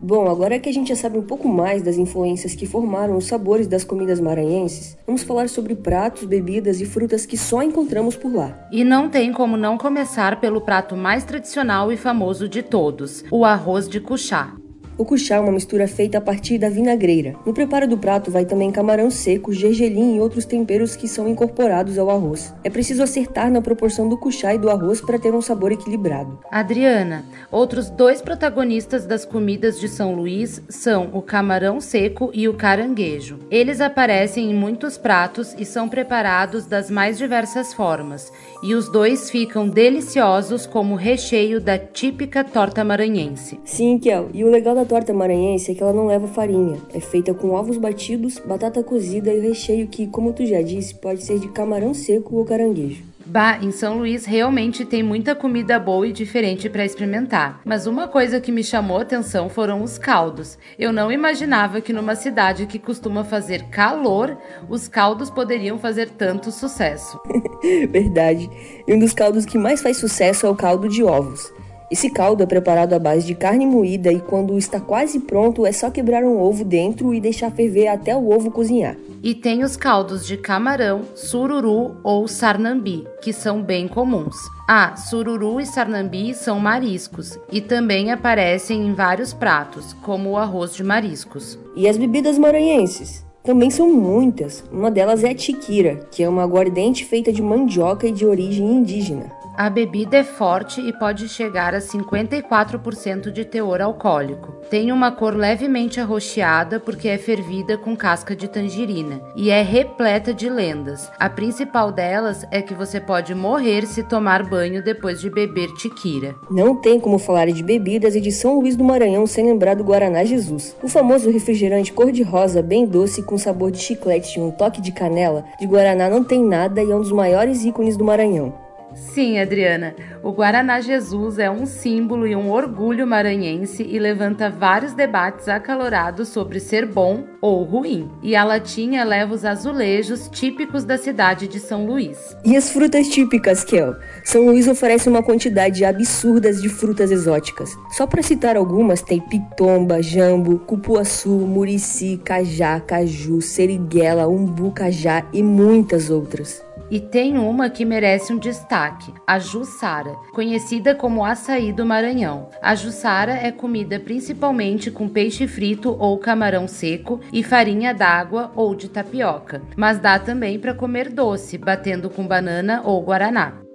Bom, 0.00 0.28
agora 0.28 0.58
que 0.60 0.68
a 0.68 0.72
gente 0.72 0.88
já 0.88 0.96
sabe 0.96 1.18
um 1.18 1.22
pouco 1.22 1.48
mais 1.48 1.82
das 1.82 1.96
influências 1.96 2.54
que 2.54 2.66
formaram 2.66 3.16
os 3.16 3.26
sabores 3.26 3.66
das 3.66 3.82
comidas 3.82 4.20
maranhenses, 4.20 4.96
vamos 5.04 5.24
falar 5.24 5.48
sobre 5.48 5.74
pratos, 5.74 6.24
bebidas 6.24 6.80
e 6.80 6.86
frutas 6.86 7.26
que 7.26 7.36
só 7.36 7.62
encontramos 7.62 8.14
por 8.14 8.32
lá. 8.32 8.68
E 8.70 8.84
não 8.84 9.08
tem 9.08 9.32
como 9.32 9.56
não 9.56 9.76
começar 9.76 10.40
pelo 10.40 10.60
prato 10.60 10.96
mais 10.96 11.24
tradicional 11.24 11.92
e 11.92 11.96
famoso 11.96 12.48
de 12.48 12.62
todos, 12.62 13.24
o 13.30 13.44
arroz 13.44 13.88
de 13.88 14.00
cuchá. 14.00 14.54
O 14.98 15.04
cuchá 15.04 15.36
é 15.36 15.40
uma 15.40 15.52
mistura 15.52 15.86
feita 15.86 16.18
a 16.18 16.20
partir 16.20 16.58
da 16.58 16.68
vinagreira. 16.68 17.36
No 17.46 17.54
preparo 17.54 17.86
do 17.86 17.96
prato 17.96 18.32
vai 18.32 18.44
também 18.44 18.72
camarão 18.72 19.12
seco, 19.12 19.52
gergelim 19.52 20.16
e 20.16 20.20
outros 20.20 20.44
temperos 20.44 20.96
que 20.96 21.06
são 21.06 21.28
incorporados 21.28 21.96
ao 21.96 22.10
arroz. 22.10 22.52
É 22.64 22.68
preciso 22.68 23.04
acertar 23.04 23.48
na 23.48 23.62
proporção 23.62 24.08
do 24.08 24.18
cuchá 24.18 24.56
e 24.56 24.58
do 24.58 24.68
arroz 24.68 25.00
para 25.00 25.16
ter 25.16 25.32
um 25.32 25.40
sabor 25.40 25.70
equilibrado. 25.70 26.40
Adriana, 26.50 27.24
outros 27.48 27.88
dois 27.88 28.20
protagonistas 28.20 29.06
das 29.06 29.24
comidas 29.24 29.78
de 29.78 29.88
São 29.88 30.16
Luís 30.16 30.60
são 30.68 31.10
o 31.12 31.22
camarão 31.22 31.80
seco 31.80 32.32
e 32.34 32.48
o 32.48 32.54
caranguejo. 32.54 33.38
Eles 33.52 33.80
aparecem 33.80 34.50
em 34.50 34.54
muitos 34.54 34.98
pratos 34.98 35.54
e 35.56 35.64
são 35.64 35.88
preparados 35.88 36.66
das 36.66 36.90
mais 36.90 37.16
diversas 37.16 37.72
formas, 37.72 38.32
e 38.64 38.74
os 38.74 38.90
dois 38.90 39.30
ficam 39.30 39.68
deliciosos 39.68 40.66
como 40.66 40.96
recheio 40.96 41.60
da 41.60 41.78
típica 41.78 42.42
torta 42.42 42.82
maranhense. 42.82 43.60
Sim, 43.64 43.96
Kel, 44.00 44.30
e 44.34 44.42
o 44.42 44.50
legal 44.50 44.74
da 44.74 44.87
torta 44.88 45.12
maranhense 45.12 45.70
é 45.70 45.74
que 45.74 45.82
ela 45.82 45.92
não 45.92 46.06
leva 46.06 46.26
farinha. 46.26 46.78
É 46.94 46.98
feita 46.98 47.34
com 47.34 47.50
ovos 47.50 47.76
batidos, 47.76 48.38
batata 48.38 48.82
cozida 48.82 49.32
e 49.32 49.38
o 49.38 49.42
recheio 49.42 49.86
que, 49.86 50.06
como 50.06 50.32
tu 50.32 50.46
já 50.46 50.62
disse, 50.62 50.94
pode 50.94 51.22
ser 51.22 51.38
de 51.38 51.48
camarão 51.48 51.92
seco 51.92 52.36
ou 52.36 52.44
caranguejo. 52.44 53.04
Bah, 53.26 53.58
em 53.60 53.70
São 53.70 53.98
Luís 53.98 54.24
realmente 54.24 54.86
tem 54.86 55.02
muita 55.02 55.34
comida 55.34 55.78
boa 55.78 56.08
e 56.08 56.12
diferente 56.12 56.70
para 56.70 56.86
experimentar. 56.86 57.60
Mas 57.62 57.86
uma 57.86 58.08
coisa 58.08 58.40
que 58.40 58.50
me 58.50 58.64
chamou 58.64 58.96
a 58.96 59.02
atenção 59.02 59.50
foram 59.50 59.82
os 59.82 59.98
caldos. 59.98 60.58
Eu 60.78 60.94
não 60.94 61.12
imaginava 61.12 61.82
que 61.82 61.92
numa 61.92 62.16
cidade 62.16 62.64
que 62.64 62.78
costuma 62.78 63.24
fazer 63.24 63.64
calor, 63.64 64.38
os 64.66 64.88
caldos 64.88 65.28
poderiam 65.28 65.78
fazer 65.78 66.08
tanto 66.08 66.50
sucesso. 66.50 67.20
Verdade. 67.92 68.48
E 68.86 68.94
um 68.94 68.98
dos 68.98 69.12
caldos 69.12 69.44
que 69.44 69.58
mais 69.58 69.82
faz 69.82 69.98
sucesso 69.98 70.46
é 70.46 70.48
o 70.48 70.56
caldo 70.56 70.88
de 70.88 71.04
ovos. 71.04 71.52
Esse 71.90 72.10
caldo 72.10 72.42
é 72.42 72.46
preparado 72.46 72.92
à 72.92 72.98
base 72.98 73.26
de 73.26 73.34
carne 73.34 73.66
moída 73.66 74.12
e 74.12 74.20
quando 74.20 74.58
está 74.58 74.78
quase 74.78 75.20
pronto 75.20 75.64
é 75.64 75.72
só 75.72 75.90
quebrar 75.90 76.22
um 76.22 76.38
ovo 76.38 76.62
dentro 76.62 77.14
e 77.14 77.20
deixar 77.20 77.50
ferver 77.50 77.88
até 77.88 78.14
o 78.14 78.30
ovo 78.30 78.50
cozinhar. 78.50 78.94
E 79.22 79.34
tem 79.34 79.64
os 79.64 79.74
caldos 79.74 80.26
de 80.26 80.36
camarão, 80.36 81.00
sururu 81.14 81.96
ou 82.04 82.28
sarnambi, 82.28 83.06
que 83.22 83.32
são 83.32 83.62
bem 83.62 83.88
comuns. 83.88 84.36
Ah, 84.68 84.96
sururu 84.96 85.58
e 85.60 85.64
sarnambi 85.64 86.34
são 86.34 86.60
mariscos 86.60 87.38
e 87.50 87.58
também 87.58 88.12
aparecem 88.12 88.86
em 88.86 88.92
vários 88.92 89.32
pratos, 89.32 89.94
como 90.02 90.30
o 90.30 90.36
arroz 90.36 90.74
de 90.74 90.84
mariscos. 90.84 91.58
E 91.74 91.88
as 91.88 91.96
bebidas 91.96 92.36
maranhenses? 92.36 93.26
Também 93.42 93.70
são 93.70 93.90
muitas. 93.90 94.62
Uma 94.70 94.90
delas 94.90 95.24
é 95.24 95.30
a 95.30 95.34
tiquira, 95.34 96.06
que 96.10 96.22
é 96.22 96.28
uma 96.28 96.42
aguardente 96.42 97.06
feita 97.06 97.32
de 97.32 97.40
mandioca 97.40 98.06
e 98.06 98.12
de 98.12 98.26
origem 98.26 98.70
indígena. 98.74 99.37
A 99.58 99.68
bebida 99.68 100.18
é 100.18 100.22
forte 100.22 100.80
e 100.80 100.92
pode 100.92 101.28
chegar 101.28 101.74
a 101.74 101.80
54% 101.80 103.32
de 103.32 103.44
teor 103.44 103.80
alcoólico. 103.80 104.52
Tem 104.70 104.92
uma 104.92 105.10
cor 105.10 105.34
levemente 105.34 105.98
arroxeada 105.98 106.78
porque 106.78 107.08
é 107.08 107.18
fervida 107.18 107.76
com 107.76 107.96
casca 107.96 108.36
de 108.36 108.46
tangerina 108.46 109.20
e 109.34 109.50
é 109.50 109.60
repleta 109.60 110.32
de 110.32 110.48
lendas. 110.48 111.10
A 111.18 111.28
principal 111.28 111.90
delas 111.90 112.46
é 112.52 112.62
que 112.62 112.72
você 112.72 113.00
pode 113.00 113.34
morrer 113.34 113.84
se 113.84 114.04
tomar 114.04 114.48
banho 114.48 114.80
depois 114.80 115.20
de 115.20 115.28
beber 115.28 115.74
tiquira. 115.74 116.36
Não 116.48 116.76
tem 116.76 117.00
como 117.00 117.18
falar 117.18 117.46
de 117.46 117.64
bebidas 117.64 118.14
e 118.14 118.20
de 118.20 118.30
São 118.30 118.60
Luís 118.60 118.76
do 118.76 118.84
Maranhão 118.84 119.26
sem 119.26 119.44
lembrar 119.44 119.74
do 119.74 119.82
Guaraná 119.82 120.22
Jesus. 120.22 120.76
O 120.80 120.86
famoso 120.86 121.32
refrigerante 121.32 121.92
cor-de-rosa 121.92 122.62
bem 122.62 122.86
doce 122.86 123.24
com 123.24 123.36
sabor 123.36 123.72
de 123.72 123.78
chiclete 123.78 124.38
e 124.38 124.40
um 124.40 124.52
toque 124.52 124.80
de 124.80 124.92
canela, 124.92 125.44
de 125.58 125.66
Guaraná 125.66 126.08
não 126.08 126.22
tem 126.22 126.44
nada 126.44 126.80
e 126.80 126.92
é 126.92 126.94
um 126.94 127.00
dos 127.00 127.10
maiores 127.10 127.64
ícones 127.64 127.96
do 127.96 128.04
Maranhão. 128.04 128.67
Sim, 128.94 129.38
Adriana, 129.38 129.94
o 130.22 130.32
Guaraná 130.32 130.80
Jesus 130.80 131.38
é 131.38 131.50
um 131.50 131.66
símbolo 131.66 132.26
e 132.26 132.34
um 132.34 132.50
orgulho 132.50 133.06
maranhense 133.06 133.82
e 133.82 133.98
levanta 133.98 134.50
vários 134.50 134.94
debates 134.94 135.48
acalorados 135.48 136.28
sobre 136.28 136.58
ser 136.58 136.86
bom 136.86 137.24
ou 137.40 137.62
ruim. 137.64 138.10
E 138.22 138.34
a 138.34 138.44
latinha 138.44 139.04
leva 139.04 139.34
os 139.34 139.44
azulejos 139.44 140.28
típicos 140.28 140.84
da 140.84 140.96
cidade 140.96 141.46
de 141.46 141.60
São 141.60 141.86
Luís. 141.86 142.36
E 142.44 142.56
as 142.56 142.70
frutas 142.70 143.08
típicas, 143.08 143.62
Kel? 143.62 143.94
São 144.24 144.46
Luís 144.46 144.66
oferece 144.66 145.08
uma 145.08 145.22
quantidade 145.22 145.84
absurda 145.84 146.52
de 146.52 146.68
frutas 146.68 147.10
exóticas. 147.10 147.70
Só 147.90 148.06
para 148.06 148.22
citar 148.22 148.56
algumas, 148.56 149.02
tem 149.02 149.20
pitomba, 149.20 150.02
jambo, 150.02 150.58
cupuaçu, 150.60 151.30
murici, 151.30 152.20
cajá, 152.24 152.80
caju, 152.80 153.40
seriguela, 153.40 154.26
umbu, 154.26 154.72
cajá 154.72 155.24
e 155.32 155.42
muitas 155.42 156.10
outras. 156.10 156.67
E 156.90 156.98
tem 156.98 157.36
uma 157.36 157.68
que 157.68 157.84
merece 157.84 158.32
um 158.32 158.38
destaque, 158.38 159.12
a 159.26 159.38
Jussara, 159.38 160.14
conhecida 160.32 160.94
como 160.94 161.24
açaí 161.24 161.72
do 161.72 161.84
Maranhão. 161.84 162.48
A 162.62 162.74
Jussara 162.74 163.32
é 163.32 163.52
comida 163.52 164.00
principalmente 164.00 164.90
com 164.90 165.08
peixe 165.08 165.46
frito 165.46 165.94
ou 165.98 166.16
camarão 166.18 166.66
seco 166.66 167.20
e 167.32 167.42
farinha 167.42 167.92
d'água 167.92 168.50
ou 168.54 168.74
de 168.74 168.88
tapioca, 168.88 169.60
mas 169.76 169.98
dá 169.98 170.18
também 170.18 170.58
para 170.58 170.72
comer 170.72 171.10
doce, 171.10 171.58
batendo 171.58 172.08
com 172.08 172.26
banana 172.26 172.80
ou 172.84 173.02
guaraná. 173.02 173.67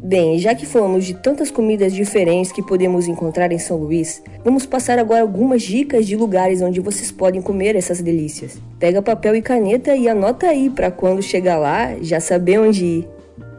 Bem, 0.00 0.38
já 0.38 0.54
que 0.54 0.64
falamos 0.64 1.04
de 1.04 1.12
tantas 1.12 1.50
comidas 1.50 1.92
diferentes 1.92 2.52
que 2.52 2.62
podemos 2.62 3.08
encontrar 3.08 3.50
em 3.50 3.58
São 3.58 3.76
Luís, 3.76 4.22
vamos 4.44 4.64
passar 4.64 4.96
agora 4.96 5.22
algumas 5.22 5.60
dicas 5.60 6.06
de 6.06 6.14
lugares 6.14 6.62
onde 6.62 6.78
vocês 6.78 7.10
podem 7.10 7.42
comer 7.42 7.74
essas 7.74 8.00
delícias. 8.00 8.60
Pega 8.78 9.02
papel 9.02 9.34
e 9.34 9.42
caneta 9.42 9.96
e 9.96 10.08
anota 10.08 10.46
aí 10.46 10.70
para 10.70 10.92
quando 10.92 11.20
chegar 11.20 11.58
lá 11.58 11.96
já 12.00 12.20
saber 12.20 12.60
onde 12.60 12.84
ir. 12.84 13.08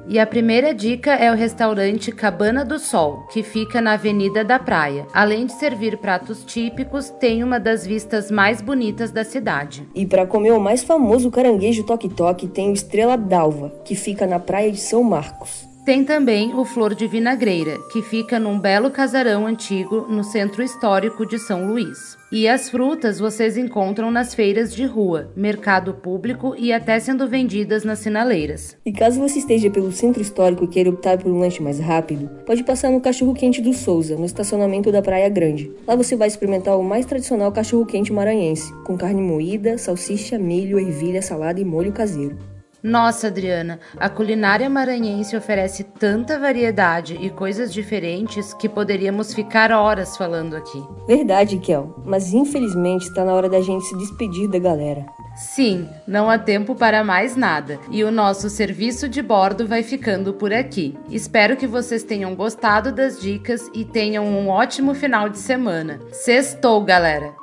E 0.08 0.17
a 0.17 0.25
primeira 0.25 0.74
dica 0.74 1.12
é 1.12 1.29
o 1.29 1.36
restaurante 1.36 2.12
Cabana 2.12 2.65
do 2.65 2.79
Sol, 2.79 3.27
que 3.31 3.43
fica 3.43 3.79
na 3.79 3.93
Avenida 3.93 4.43
da 4.43 4.58
Praia. 4.58 5.05
Além 5.13 5.46
de 5.46 5.51
servir 5.51 5.98
pratos 5.98 6.43
típicos, 6.46 7.12
tem 7.12 7.43
uma 7.43 7.60
das 7.60 7.86
vistas 7.86 8.31
mais 8.31 8.60
bonitas 8.60 9.12
da 9.12 9.24
cidade. 9.24 9.88
E 9.93 10.08
para 10.08 10.25
comer 10.25 10.53
o 10.53 10.60
mais 10.60 10.84
famoso 10.84 11.29
caranguejo 11.29 11.84
toque-toque, 11.84 12.48
tem 12.48 12.72
o 12.72 12.74
Estrela 12.74 13.15
d'Alva, 13.15 13.72
que 13.86 13.93
fica 13.93 14.25
na 14.25 14.39
praia 14.39 14.72
de 14.72 14.79
São 14.79 15.03
Marcos. 15.03 15.68
Tem 15.89 16.03
também 16.03 16.53
o 16.53 16.63
Flor 16.63 16.93
de 16.93 17.08
Vinagreira, 17.08 17.79
que 17.91 18.03
fica 18.03 18.39
num 18.39 18.60
belo 18.60 18.91
casarão 18.91 19.48
antigo 19.48 20.05
no 20.08 20.24
centro 20.24 20.62
histórico 20.62 21.25
de 21.25 21.39
São 21.39 21.65
Luís. 21.65 22.15
E 22.31 22.48
as 22.48 22.69
frutas 22.69 23.17
vocês 23.17 23.58
encontram 23.58 24.12
nas 24.12 24.36
feiras 24.36 24.72
de 24.72 24.86
rua, 24.86 25.31
mercado 25.36 25.96
público 25.96 26.53
e 26.55 26.72
até 26.72 27.00
sendo 27.00 27.27
vendidas 27.27 27.84
nas 27.84 27.98
sinaleiras. 27.98 28.77
E 28.86 28.91
caso 28.91 29.19
você 29.19 29.39
esteja 29.39 29.72
pelo 29.72 29.91
centro 29.91 30.22
histórico 30.22 30.65
e 30.65 30.67
queira 30.67 30.91
optar 30.91 31.17
por 31.17 31.31
um 31.31 31.39
lanche 31.39 31.63
mais 31.63 31.79
rápido, 31.79 32.29
pode 32.46 32.63
passar 32.63 32.91
no 32.91 33.01
Cachorro 33.01 33.34
Quente 33.34 33.60
do 33.60 33.74
Souza, 33.74 34.15
no 34.15 34.25
estacionamento 34.25 34.91
da 34.91 35.01
Praia 35.01 35.27
Grande. 35.27 35.72
Lá 35.88 35.96
você 35.96 36.15
vai 36.15 36.27
experimentar 36.27 36.77
o 36.77 36.84
mais 36.84 37.08
tradicional 37.08 37.51
cachorro 37.51 37.88
quente 37.88 38.13
maranhense, 38.13 38.72
com 38.84 38.96
carne 38.96 39.24
moída, 39.24 39.75
salsicha, 39.79 40.38
milho, 40.38 40.77
ervilha, 40.77 41.24
salada 41.24 41.60
e 41.60 41.65
molho 41.65 41.91
caseiro. 41.91 42.38
Nossa, 42.81 43.27
Adriana, 43.27 43.79
a 43.98 44.09
culinária 44.09 44.69
maranhense 44.69 45.36
oferece 45.36 45.83
tanta 45.83 46.39
variedade 46.39 47.17
e 47.19 47.29
coisas 47.29 47.74
diferentes 47.74 48.53
que 48.53 48.69
poderíamos 48.69 49.33
ficar 49.33 49.71
horas 49.71 50.15
falando 50.15 50.55
aqui. 50.55 50.81
Verdade, 51.05 51.59
Kel, 51.59 51.93
mas 52.05 52.33
infelizmente 52.33 53.03
está 53.07 53.25
na 53.25 53.33
hora 53.33 53.50
da 53.50 53.59
gente 53.59 53.83
se 53.86 53.98
despedir 53.98 54.50
da 54.50 54.59
galera. 54.59 55.05
Sim, 55.39 55.88
não 56.05 56.29
há 56.29 56.38
tempo 56.38 56.75
para 56.75 57.01
mais 57.01 57.38
nada 57.38 57.79
e 57.89 58.03
o 58.03 58.12
nosso 58.12 58.50
serviço 58.50 59.08
de 59.08 59.22
bordo 59.22 59.65
vai 59.65 59.81
ficando 59.84 60.34
por 60.34 60.51
aqui. 60.51 60.98
Espero 61.10 61.55
que 61.55 61.65
vocês 61.65 62.03
tenham 62.03 62.36
gostado 62.36 62.91
das 62.91 63.22
dicas 63.22 63.72
e 63.74 63.86
tenham 63.86 64.25
um 64.25 64.50
ótimo 64.50 64.93
final 64.93 65.29
de 65.29 65.39
semana. 65.39 65.98
Sextou, 66.12 66.81
galera! 66.84 67.34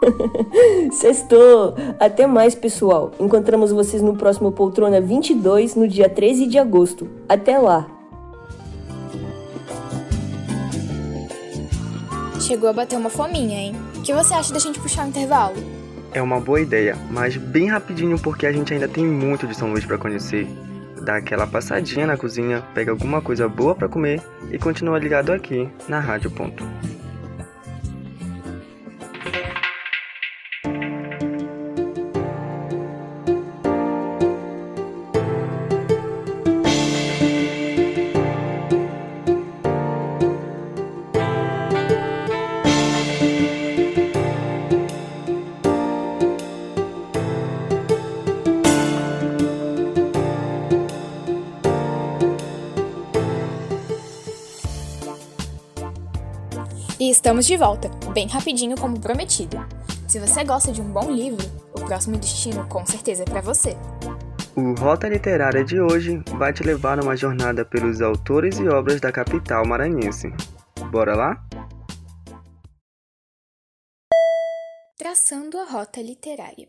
Sextou! 0.93 1.75
Até 1.99 2.27
mais, 2.27 2.55
pessoal! 2.55 3.13
Encontramos 3.19 3.73
vocês 3.73 4.03
no 4.03 4.15
próximo 4.15 4.53
Poltrona 4.53 5.01
22, 5.01 5.75
no 5.75 5.89
dia 5.89 6.11
13 6.11 6.49
de 6.49 6.59
agosto. 6.59 7.09
Até 7.27 7.59
lá! 7.59 7.87
Chegou 12.43 12.69
a 12.69 12.75
bater 12.75 12.99
uma 12.99 13.09
fominha, 13.09 13.59
hein? 13.59 13.75
O 13.97 14.03
que 14.03 14.13
você 14.13 14.35
acha 14.35 14.53
da 14.53 14.59
gente 14.59 14.79
puxar 14.79 15.07
o 15.07 15.09
intervalo? 15.09 15.76
É 16.17 16.23
uma 16.23 16.41
boa 16.41 16.59
ideia, 16.59 16.97
mas 17.11 17.37
bem 17.37 17.69
rapidinho 17.69 18.19
porque 18.19 18.47
a 18.47 18.51
gente 18.51 18.73
ainda 18.73 18.89
tem 18.89 19.05
muito 19.05 19.47
de 19.47 19.55
São 19.55 19.71
Luís 19.71 19.85
para 19.85 19.99
conhecer. 19.99 20.47
Dá 21.03 21.17
aquela 21.17 21.47
passadinha 21.47 22.07
na 22.07 22.17
cozinha, 22.17 22.65
pega 22.73 22.91
alguma 22.91 23.21
coisa 23.21 23.47
boa 23.47 23.75
para 23.75 23.87
comer 23.87 24.23
e 24.51 24.57
continua 24.57 24.99
ligado 24.99 25.31
aqui 25.31 25.69
na 25.87 26.01
Rádio 26.01 26.31
Ponto. 26.31 26.65
Estamos 57.27 57.45
de 57.45 57.57
volta, 57.57 57.89
bem 58.13 58.29
rapidinho 58.29 58.77
como 58.81 59.01
prometido. 59.01 59.57
Se 60.07 60.21
você 60.21 60.45
gosta 60.45 60.71
de 60.71 60.81
um 60.81 60.85
bom 60.85 61.11
livro, 61.11 61.45
o 61.75 61.85
próximo 61.85 62.17
destino 62.17 62.65
com 62.69 62.87
certeza 62.87 63.25
é 63.25 63.27
para 63.27 63.41
você. 63.41 63.77
O 64.55 64.73
Rota 64.79 65.09
Literária 65.09 65.65
de 65.65 65.81
hoje 65.81 66.23
vai 66.39 66.53
te 66.53 66.63
levar 66.63 66.97
numa 66.97 67.17
jornada 67.17 67.65
pelos 67.65 68.01
autores 68.01 68.61
e 68.61 68.69
obras 68.69 69.01
da 69.01 69.11
capital 69.11 69.67
maranhense. 69.67 70.33
Bora 70.93 71.17
lá? 71.17 71.45
Traçando 74.97 75.59
a 75.59 75.65
rota 75.65 76.01
literária. 76.01 76.69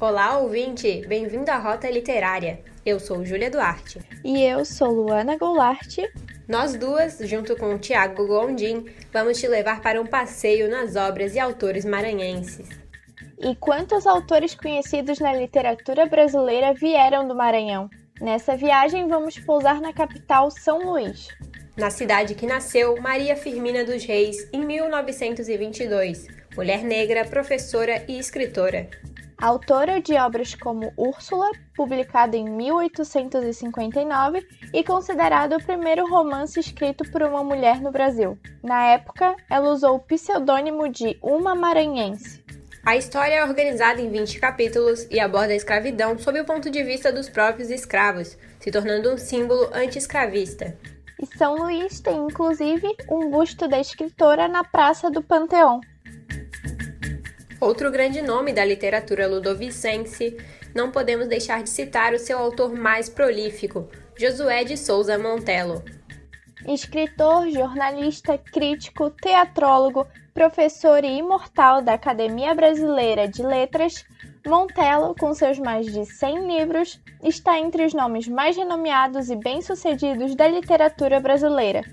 Olá, 0.00 0.38
ouvinte! 0.38 1.06
Bem-vindo 1.06 1.50
à 1.50 1.58
Rota 1.58 1.90
Literária. 1.90 2.69
Eu 2.84 2.98
sou 2.98 3.24
Júlia 3.24 3.50
Duarte. 3.50 4.00
E 4.24 4.42
eu 4.42 4.64
sou 4.64 4.90
Luana 4.90 5.36
Goulart. 5.36 5.98
Nós 6.48 6.74
duas, 6.74 7.18
junto 7.18 7.54
com 7.56 7.74
o 7.74 7.78
Tiago 7.78 8.26
Gondim, 8.26 8.86
vamos 9.12 9.38
te 9.38 9.46
levar 9.46 9.82
para 9.82 10.00
um 10.00 10.06
passeio 10.06 10.68
nas 10.68 10.96
obras 10.96 11.34
e 11.34 11.38
autores 11.38 11.84
maranhenses. 11.84 12.68
E 13.38 13.54
quantos 13.54 14.06
autores 14.06 14.54
conhecidos 14.54 15.18
na 15.18 15.32
literatura 15.32 16.06
brasileira 16.06 16.72
vieram 16.74 17.28
do 17.28 17.34
Maranhão? 17.34 17.88
Nessa 18.20 18.56
viagem, 18.56 19.08
vamos 19.08 19.38
pousar 19.38 19.80
na 19.80 19.92
capital 19.92 20.50
São 20.50 20.90
Luís. 20.90 21.28
Na 21.76 21.90
cidade 21.90 22.34
que 22.34 22.46
nasceu 22.46 23.00
Maria 23.00 23.36
Firmina 23.36 23.84
dos 23.84 24.04
Reis 24.04 24.48
em 24.52 24.64
1922, 24.64 26.26
mulher 26.54 26.82
negra, 26.82 27.24
professora 27.24 28.04
e 28.08 28.18
escritora. 28.18 28.88
Autora 29.40 30.02
de 30.02 30.12
obras 30.16 30.54
como 30.54 30.92
Úrsula, 30.98 31.50
publicado 31.74 32.36
em 32.36 32.44
1859 32.44 34.46
e 34.74 34.84
considerado 34.84 35.56
o 35.56 35.64
primeiro 35.64 36.06
romance 36.06 36.60
escrito 36.60 37.10
por 37.10 37.22
uma 37.22 37.42
mulher 37.42 37.80
no 37.80 37.90
Brasil. 37.90 38.38
Na 38.62 38.88
época, 38.88 39.34
ela 39.48 39.70
usou 39.70 39.96
o 39.96 40.00
pseudônimo 40.00 40.90
de 40.90 41.18
Uma 41.22 41.54
Maranhense. 41.54 42.44
A 42.84 42.96
história 42.96 43.36
é 43.36 43.42
organizada 43.42 44.02
em 44.02 44.10
20 44.10 44.38
capítulos 44.38 45.06
e 45.10 45.18
aborda 45.18 45.54
a 45.54 45.56
escravidão 45.56 46.18
sob 46.18 46.38
o 46.38 46.44
ponto 46.44 46.70
de 46.70 46.82
vista 46.82 47.10
dos 47.10 47.30
próprios 47.30 47.70
escravos, 47.70 48.36
se 48.58 48.70
tornando 48.70 49.10
um 49.10 49.16
símbolo 49.16 49.70
anti-escravista. 49.72 50.76
E 51.18 51.24
São 51.38 51.56
Luís 51.56 51.98
tem 52.00 52.18
inclusive 52.18 52.94
um 53.10 53.30
busto 53.30 53.66
da 53.66 53.80
escritora 53.80 54.48
na 54.48 54.64
Praça 54.64 55.10
do 55.10 55.22
Panteão. 55.22 55.80
Outro 57.60 57.90
grande 57.90 58.22
nome 58.22 58.54
da 58.54 58.64
literatura 58.64 59.28
ludovicense, 59.28 60.34
não 60.74 60.90
podemos 60.90 61.28
deixar 61.28 61.62
de 61.62 61.68
citar 61.68 62.14
o 62.14 62.18
seu 62.18 62.38
autor 62.38 62.74
mais 62.74 63.10
prolífico, 63.10 63.86
Josué 64.16 64.64
de 64.64 64.78
Souza 64.78 65.18
Montello. 65.18 65.84
Escritor, 66.66 67.50
jornalista, 67.50 68.38
crítico, 68.38 69.10
teatrólogo, 69.10 70.06
professor 70.32 71.04
e 71.04 71.18
imortal 71.18 71.82
da 71.82 71.94
Academia 71.94 72.54
Brasileira 72.54 73.28
de 73.28 73.42
Letras, 73.42 74.06
Montello, 74.46 75.14
com 75.14 75.34
seus 75.34 75.58
mais 75.58 75.84
de 75.84 76.06
100 76.06 76.46
livros, 76.46 76.98
está 77.22 77.58
entre 77.58 77.84
os 77.84 77.92
nomes 77.92 78.26
mais 78.26 78.56
renomeados 78.56 79.28
e 79.28 79.36
bem-sucedidos 79.36 80.34
da 80.34 80.48
literatura 80.48 81.20
brasileira. 81.20 81.84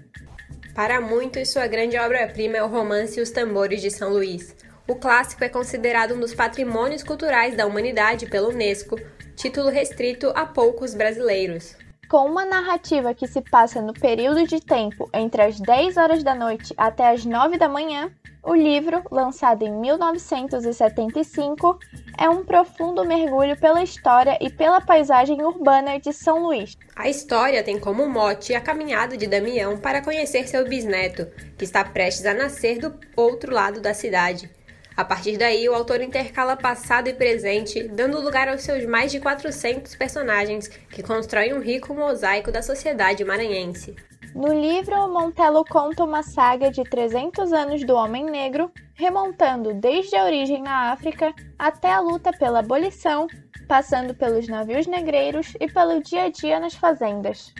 Para 0.73 1.01
muitos, 1.01 1.49
sua 1.49 1.67
grande 1.67 1.97
obra-prima 1.97 2.55
é 2.55 2.63
o 2.63 2.67
romance 2.67 3.19
Os 3.19 3.31
Tambores 3.31 3.81
de 3.81 3.91
São 3.91 4.11
Luís, 4.11 4.55
o 4.87 4.95
clássico 4.95 5.43
é 5.43 5.49
considerado 5.49 6.15
um 6.15 6.19
dos 6.19 6.33
patrimônios 6.33 7.03
culturais 7.03 7.55
da 7.55 7.65
humanidade 7.65 8.25
pela 8.25 8.47
Unesco, 8.47 8.95
título 9.35 9.69
restrito 9.69 10.31
a 10.33 10.45
poucos 10.45 10.95
brasileiros. 10.95 11.75
Com 12.09 12.25
uma 12.25 12.45
narrativa 12.45 13.13
que 13.13 13.27
se 13.27 13.41
passa 13.41 13.81
no 13.81 13.93
período 13.93 14.47
de 14.47 14.61
tempo 14.61 15.09
entre 15.13 15.41
as 15.41 15.59
10 15.59 15.97
horas 15.97 16.23
da 16.23 16.33
noite 16.33 16.73
até 16.77 17.11
as 17.11 17.25
9 17.25 17.57
da 17.57 17.67
manhã, 17.67 18.09
o 18.41 18.55
livro, 18.55 19.03
lançado 19.11 19.63
em 19.63 19.71
1975, 19.73 21.77
é 22.17 22.29
um 22.29 22.45
profundo 22.45 23.03
mergulho 23.03 23.59
pela 23.59 23.83
história 23.83 24.37
e 24.39 24.49
pela 24.49 24.79
paisagem 24.79 25.43
urbana 25.43 25.99
de 25.99 26.13
São 26.13 26.43
Luís. 26.43 26.77
A 26.95 27.09
história 27.09 27.61
tem 27.61 27.77
como 27.77 28.07
mote 28.07 28.55
a 28.55 28.61
caminhada 28.61 29.17
de 29.17 29.27
Damião 29.27 29.77
para 29.77 30.01
conhecer 30.01 30.47
seu 30.47 30.65
bisneto, 30.65 31.27
que 31.57 31.65
está 31.65 31.83
prestes 31.83 32.25
a 32.25 32.33
nascer 32.33 32.79
do 32.79 32.97
outro 33.17 33.53
lado 33.53 33.81
da 33.81 33.93
cidade. 33.93 34.49
A 34.97 35.05
partir 35.05 35.37
daí, 35.37 35.69
o 35.69 35.75
autor 35.75 36.01
intercala 36.01 36.57
passado 36.57 37.07
e 37.07 37.13
presente, 37.13 37.87
dando 37.87 38.19
lugar 38.19 38.49
aos 38.49 38.63
seus 38.63 38.83
mais 38.83 39.11
de 39.11 39.19
400 39.19 39.95
personagens 39.95 40.67
que 40.67 41.03
constroem 41.03 41.53
um 41.53 41.61
rico 41.61 41.93
mosaico 41.93 42.51
da 42.51 42.63
sociedade 42.63 43.23
maranhense. 43.23 43.95
No 44.33 44.51
livro, 44.51 45.07
Montello 45.07 45.63
conta 45.63 46.03
uma 46.03 46.23
saga 46.23 46.71
de 46.71 46.83
300 46.83 47.53
anos 47.53 47.85
do 47.85 47.93
homem 47.93 48.25
negro, 48.25 48.71
remontando 48.95 49.71
desde 49.75 50.15
a 50.15 50.25
origem 50.25 50.63
na 50.63 50.91
África 50.91 51.31
até 51.59 51.93
a 51.93 51.99
luta 51.99 52.31
pela 52.33 52.59
abolição, 52.59 53.27
passando 53.67 54.15
pelos 54.15 54.47
navios 54.47 54.87
negreiros 54.87 55.53
e 55.59 55.71
pelo 55.71 56.01
dia 56.01 56.23
a 56.23 56.29
dia 56.29 56.59
nas 56.59 56.73
fazendas. 56.73 57.53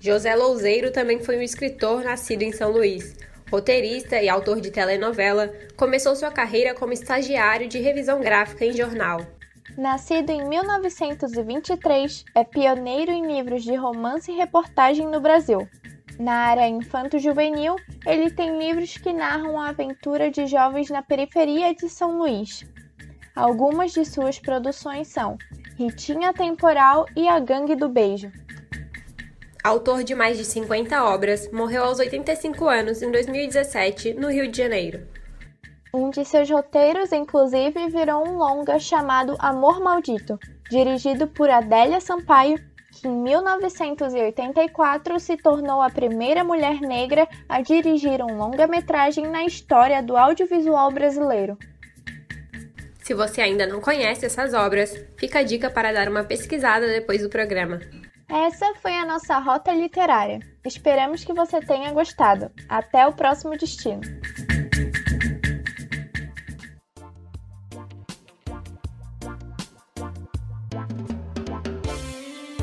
José 0.00 0.34
Louzeiro 0.34 0.90
também 0.90 1.20
foi 1.20 1.36
um 1.36 1.42
escritor 1.42 2.02
nascido 2.02 2.42
em 2.42 2.52
São 2.52 2.70
Luís. 2.70 3.14
Roteirista 3.50 4.20
e 4.20 4.28
autor 4.28 4.60
de 4.60 4.70
telenovela, 4.70 5.52
começou 5.76 6.14
sua 6.14 6.30
carreira 6.30 6.74
como 6.74 6.92
estagiário 6.92 7.66
de 7.66 7.78
revisão 7.78 8.20
gráfica 8.20 8.64
em 8.64 8.72
jornal. 8.72 9.20
Nascido 9.76 10.30
em 10.30 10.46
1923, 10.46 12.24
é 12.34 12.44
pioneiro 12.44 13.10
em 13.10 13.26
livros 13.26 13.62
de 13.62 13.74
romance 13.74 14.30
e 14.30 14.36
reportagem 14.36 15.06
no 15.06 15.20
Brasil. 15.20 15.68
Na 16.18 16.34
área 16.34 16.68
infanto-juvenil, 16.68 17.76
ele 18.04 18.30
tem 18.30 18.58
livros 18.58 18.96
que 18.96 19.12
narram 19.12 19.58
a 19.58 19.68
aventura 19.68 20.30
de 20.30 20.46
jovens 20.46 20.90
na 20.90 21.00
periferia 21.00 21.74
de 21.74 21.88
São 21.88 22.18
Luís. 22.18 22.66
Algumas 23.36 23.92
de 23.92 24.04
suas 24.04 24.38
produções 24.38 25.08
são 25.08 25.38
Ritinha 25.78 26.34
Temporal 26.34 27.06
e 27.14 27.28
A 27.28 27.38
Gangue 27.38 27.76
do 27.76 27.88
Beijo. 27.88 28.32
Autor 29.62 30.04
de 30.04 30.14
mais 30.14 30.38
de 30.38 30.44
50 30.44 31.02
obras, 31.04 31.50
morreu 31.50 31.82
aos 31.84 31.98
85 31.98 32.68
anos 32.68 33.02
em 33.02 33.10
2017, 33.10 34.14
no 34.14 34.30
Rio 34.30 34.48
de 34.48 34.56
Janeiro. 34.56 35.06
Um 35.92 36.10
de 36.10 36.24
seus 36.24 36.48
roteiros, 36.48 37.12
inclusive, 37.12 37.88
virou 37.88 38.26
um 38.26 38.36
longa 38.36 38.78
chamado 38.78 39.34
Amor 39.38 39.80
Maldito, 39.80 40.38
dirigido 40.70 41.26
por 41.26 41.50
Adélia 41.50 42.00
Sampaio, 42.00 42.56
que 42.92 43.08
em 43.08 43.22
1984 43.22 45.18
se 45.18 45.36
tornou 45.36 45.82
a 45.82 45.90
primeira 45.90 46.44
mulher 46.44 46.80
negra 46.80 47.26
a 47.48 47.60
dirigir 47.60 48.22
um 48.22 48.36
longa-metragem 48.36 49.26
na 49.26 49.44
história 49.44 50.00
do 50.02 50.16
audiovisual 50.16 50.92
brasileiro. 50.92 51.58
Se 53.02 53.12
você 53.12 53.40
ainda 53.40 53.66
não 53.66 53.80
conhece 53.80 54.24
essas 54.26 54.54
obras, 54.54 54.94
fica 55.16 55.40
a 55.40 55.42
dica 55.42 55.68
para 55.68 55.92
dar 55.92 56.08
uma 56.08 56.22
pesquisada 56.22 56.86
depois 56.86 57.22
do 57.22 57.30
programa. 57.30 57.80
Essa 58.28 58.74
foi 58.82 58.94
a 58.94 59.06
nossa 59.06 59.38
rota 59.38 59.72
literária. 59.72 60.40
Esperamos 60.62 61.24
que 61.24 61.32
você 61.32 61.60
tenha 61.60 61.90
gostado. 61.92 62.50
Até 62.68 63.06
o 63.06 63.12
próximo 63.12 63.56
destino. 63.56 64.02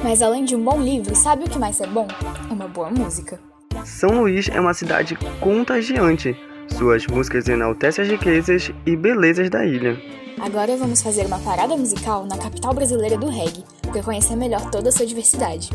Mas 0.04 0.22
além 0.22 0.46
de 0.46 0.56
um 0.56 0.64
bom 0.64 0.80
livro, 0.80 1.16
sabe 1.16 1.46
o 1.46 1.50
que 1.50 1.58
mais 1.58 1.82
é 1.82 1.88
bom? 1.88 2.08
Uma 2.52 2.68
boa 2.68 2.92
música. 2.92 3.40
São 3.84 4.22
Luís 4.22 4.48
é 4.50 4.60
uma 4.60 4.76
cidade 4.76 5.18
contagiante. 5.40 6.38
Suas 6.78 7.08
músicas 7.08 7.48
enaltecem 7.48 8.04
as 8.04 8.12
riquezas 8.12 8.72
e 8.86 8.96
belezas 8.96 9.50
da 9.50 9.66
ilha. 9.66 10.00
Agora 10.40 10.76
vamos 10.78 11.02
fazer 11.02 11.26
uma 11.26 11.40
parada 11.40 11.76
musical 11.76 12.26
na 12.26 12.38
capital 12.38 12.74
brasileira 12.74 13.18
do 13.18 13.30
reggae, 13.30 13.64
para 13.96 14.04
conhecer 14.04 14.36
melhor 14.36 14.70
toda 14.70 14.90
a 14.90 14.92
sua 14.92 15.06
diversidade. 15.06 15.70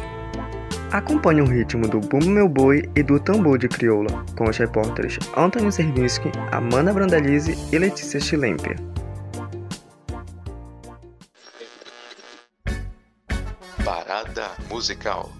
Acompanhe 0.92 1.40
o 1.40 1.46
ritmo 1.46 1.88
do 1.88 2.00
Bumbo 2.00 2.26
Meu 2.26 2.48
Boi 2.48 2.82
e 2.94 3.02
do 3.02 3.18
Tambor 3.18 3.56
de 3.58 3.68
Crioula, 3.68 4.24
com 4.36 4.44
os 4.48 4.56
repórteres 4.58 5.18
Antônio 5.36 5.72
Servinski, 5.72 6.30
Amanda 6.52 6.92
Brandalize 6.92 7.56
e 7.72 7.78
Letícia 7.78 8.20
Schlemper. 8.20 8.76
Parada 13.84 14.50
musical. 14.68 15.30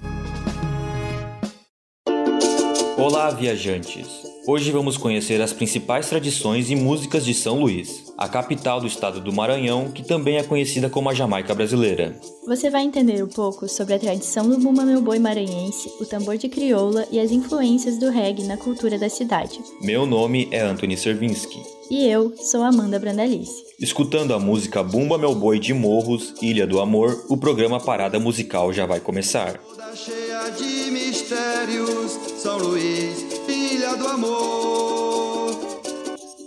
Olá, 2.96 3.30
viajantes! 3.30 4.29
Hoje 4.46 4.70
vamos 4.70 4.96
conhecer 4.96 5.40
as 5.42 5.53
principais 5.53 6.09
tradições 6.09 6.70
e 6.70 6.76
músicas 6.76 7.24
de 7.24 7.35
São 7.35 7.61
Luís, 7.61 8.12
a 8.16 8.26
capital 8.26 8.81
do 8.81 8.87
estado 8.87 9.20
do 9.20 9.33
Maranhão, 9.33 9.90
que 9.90 10.03
também 10.03 10.38
é 10.38 10.42
conhecida 10.42 10.88
como 10.88 11.11
a 11.11 11.14
Jamaica 11.14 11.55
brasileira. 11.55 12.18
Você 12.46 12.70
vai 12.70 12.83
entender 12.83 13.22
um 13.22 13.29
pouco 13.29 13.68
sobre 13.68 13.94
a 13.94 13.98
tradição 13.98 14.48
do 14.48 14.59
Bumba 14.59 14.85
Meu 14.85 15.03
Boi 15.03 15.18
maranhense, 15.18 15.90
o 16.00 16.07
tambor 16.07 16.38
de 16.38 16.48
crioula 16.48 17.07
e 17.11 17.20
as 17.20 17.31
influências 17.31 17.98
do 17.98 18.09
reggae 18.09 18.44
na 18.44 18.57
cultura 18.57 18.98
da 18.98 19.11
cidade. 19.11 19.61
Meu 19.83 20.07
nome 20.07 20.48
é 20.50 20.61
Anthony 20.61 20.96
Servinski. 20.96 21.79
E 21.90 22.07
eu 22.07 22.33
sou 22.37 22.62
Amanda 22.62 23.00
Brandalice. 23.00 23.64
Escutando 23.76 24.33
a 24.33 24.38
música 24.38 24.81
Bumba 24.81 25.18
Meu 25.18 25.35
Boi 25.35 25.59
de 25.59 25.74
Morros, 25.74 26.33
Ilha 26.40 26.64
do 26.64 26.79
Amor, 26.79 27.26
o 27.29 27.37
programa 27.37 27.81
Parada 27.81 28.16
Musical 28.20 28.72
já 28.72 28.87
vai 28.87 29.00
começar. 29.00 29.61
Cheia 29.96 30.50
de 30.50 30.88
mistérios, 30.92 32.12
São 32.40 32.59
Luís, 32.59 33.24
ilha 33.48 33.96
do 33.96 34.07
amor. 34.07 35.50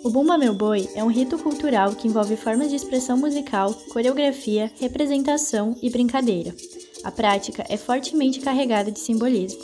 O 0.02 0.10
Bumba 0.10 0.38
Meu 0.38 0.54
Boi 0.54 0.88
é 0.96 1.04
um 1.04 1.12
rito 1.12 1.38
cultural 1.38 1.94
que 1.94 2.08
envolve 2.08 2.38
formas 2.38 2.70
de 2.70 2.78
expressão 2.78 3.18
musical, 3.18 3.74
coreografia, 3.92 4.72
representação 4.80 5.76
e 5.82 5.90
brincadeira. 5.90 6.56
A 7.04 7.12
prática 7.12 7.66
é 7.68 7.76
fortemente 7.76 8.40
carregada 8.40 8.90
de 8.90 9.00
simbolismo. 9.00 9.62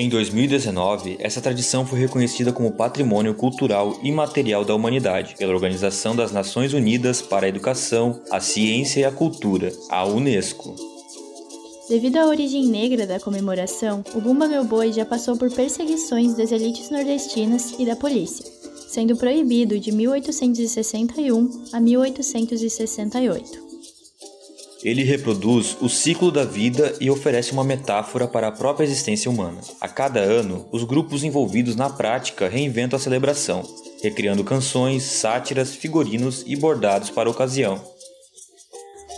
Em 0.00 0.08
2019, 0.08 1.16
essa 1.18 1.40
tradição 1.40 1.84
foi 1.84 1.98
reconhecida 1.98 2.52
como 2.52 2.70
Patrimônio 2.70 3.34
Cultural 3.34 3.98
Imaterial 4.00 4.64
da 4.64 4.72
Humanidade 4.72 5.34
pela 5.36 5.52
Organização 5.52 6.14
das 6.14 6.30
Nações 6.30 6.72
Unidas 6.72 7.20
para 7.20 7.46
a 7.46 7.48
Educação, 7.48 8.22
a 8.30 8.38
Ciência 8.38 9.00
e 9.00 9.04
a 9.04 9.10
Cultura, 9.10 9.72
a 9.90 10.06
Unesco. 10.06 10.76
Devido 11.88 12.18
à 12.18 12.26
origem 12.26 12.68
negra 12.68 13.08
da 13.08 13.18
comemoração, 13.18 14.04
o 14.14 14.20
Bumba 14.20 14.46
Meu 14.46 14.62
Boi 14.62 14.92
já 14.92 15.04
passou 15.04 15.36
por 15.36 15.50
perseguições 15.50 16.36
das 16.36 16.52
elites 16.52 16.90
nordestinas 16.90 17.74
e 17.76 17.84
da 17.84 17.96
polícia, 17.96 18.46
sendo 18.86 19.16
proibido 19.16 19.80
de 19.80 19.90
1861 19.90 21.64
a 21.72 21.80
1868. 21.80 23.67
Ele 24.82 25.02
reproduz 25.02 25.76
o 25.80 25.88
ciclo 25.88 26.30
da 26.30 26.44
vida 26.44 26.94
e 27.00 27.10
oferece 27.10 27.52
uma 27.52 27.64
metáfora 27.64 28.28
para 28.28 28.48
a 28.48 28.52
própria 28.52 28.84
existência 28.84 29.30
humana. 29.30 29.60
A 29.80 29.88
cada 29.88 30.20
ano, 30.20 30.66
os 30.70 30.84
grupos 30.84 31.24
envolvidos 31.24 31.74
na 31.74 31.90
prática 31.90 32.48
reinventam 32.48 32.96
a 32.96 33.00
celebração, 33.00 33.62
recriando 34.02 34.44
canções, 34.44 35.02
sátiras, 35.02 35.74
figurinos 35.74 36.44
e 36.46 36.54
bordados 36.54 37.10
para 37.10 37.28
a 37.28 37.32
ocasião. 37.32 37.80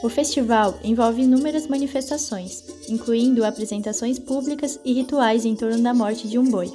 O 0.02 0.08
festival 0.08 0.78
envolve 0.82 1.20
inúmeras 1.20 1.66
manifestações, 1.66 2.64
incluindo 2.88 3.44
apresentações 3.44 4.18
públicas 4.18 4.80
e 4.82 4.94
rituais 4.94 5.44
em 5.44 5.54
torno 5.54 5.82
da 5.82 5.92
morte 5.92 6.26
de 6.26 6.38
um 6.38 6.44
boi. 6.50 6.72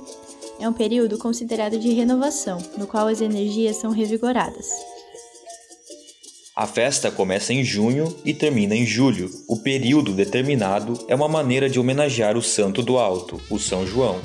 É 0.59 0.69
um 0.69 0.73
período 0.73 1.17
considerado 1.17 1.79
de 1.79 1.91
renovação, 1.91 2.59
no 2.77 2.85
qual 2.85 3.07
as 3.07 3.21
energias 3.21 3.77
são 3.77 3.89
revigoradas. 3.89 4.67
A 6.57 6.65
festa 6.65 7.11
começa 7.11 7.51
em 7.51 7.65
junho 7.65 8.15
e 8.23 8.33
termina 8.33 8.73
em 8.73 8.85
julho. 8.85 9.29
O 9.45 9.59
período 9.59 10.13
determinado 10.13 10.97
é 11.09 11.13
uma 11.13 11.27
maneira 11.27 11.69
de 11.69 11.77
homenagear 11.77 12.37
o 12.37 12.41
santo 12.41 12.81
do 12.81 12.97
alto, 12.97 13.41
o 13.49 13.59
São 13.59 13.85
João. 13.85 14.21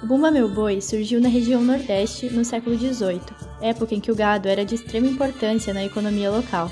O 0.00 0.06
Bumba 0.06 0.30
Meu 0.30 0.48
Boi 0.48 0.80
surgiu 0.80 1.20
na 1.20 1.28
região 1.28 1.64
Nordeste 1.64 2.30
no 2.30 2.44
século 2.44 2.78
XVIII, 2.78 3.20
época 3.60 3.92
em 3.92 4.00
que 4.00 4.12
o 4.12 4.14
gado 4.14 4.48
era 4.48 4.64
de 4.64 4.76
extrema 4.76 5.08
importância 5.08 5.74
na 5.74 5.84
economia 5.84 6.30
local. 6.30 6.70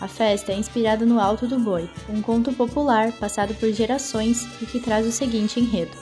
A 0.00 0.08
festa 0.08 0.52
é 0.52 0.56
inspirada 0.56 1.04
no 1.04 1.20
Alto 1.20 1.46
do 1.46 1.58
Boi, 1.58 1.90
um 2.08 2.22
conto 2.22 2.54
popular 2.54 3.12
passado 3.12 3.52
por 3.52 3.70
gerações 3.70 4.48
e 4.62 4.64
que 4.64 4.80
traz 4.80 5.06
o 5.06 5.12
seguinte 5.12 5.60
enredo. 5.60 5.94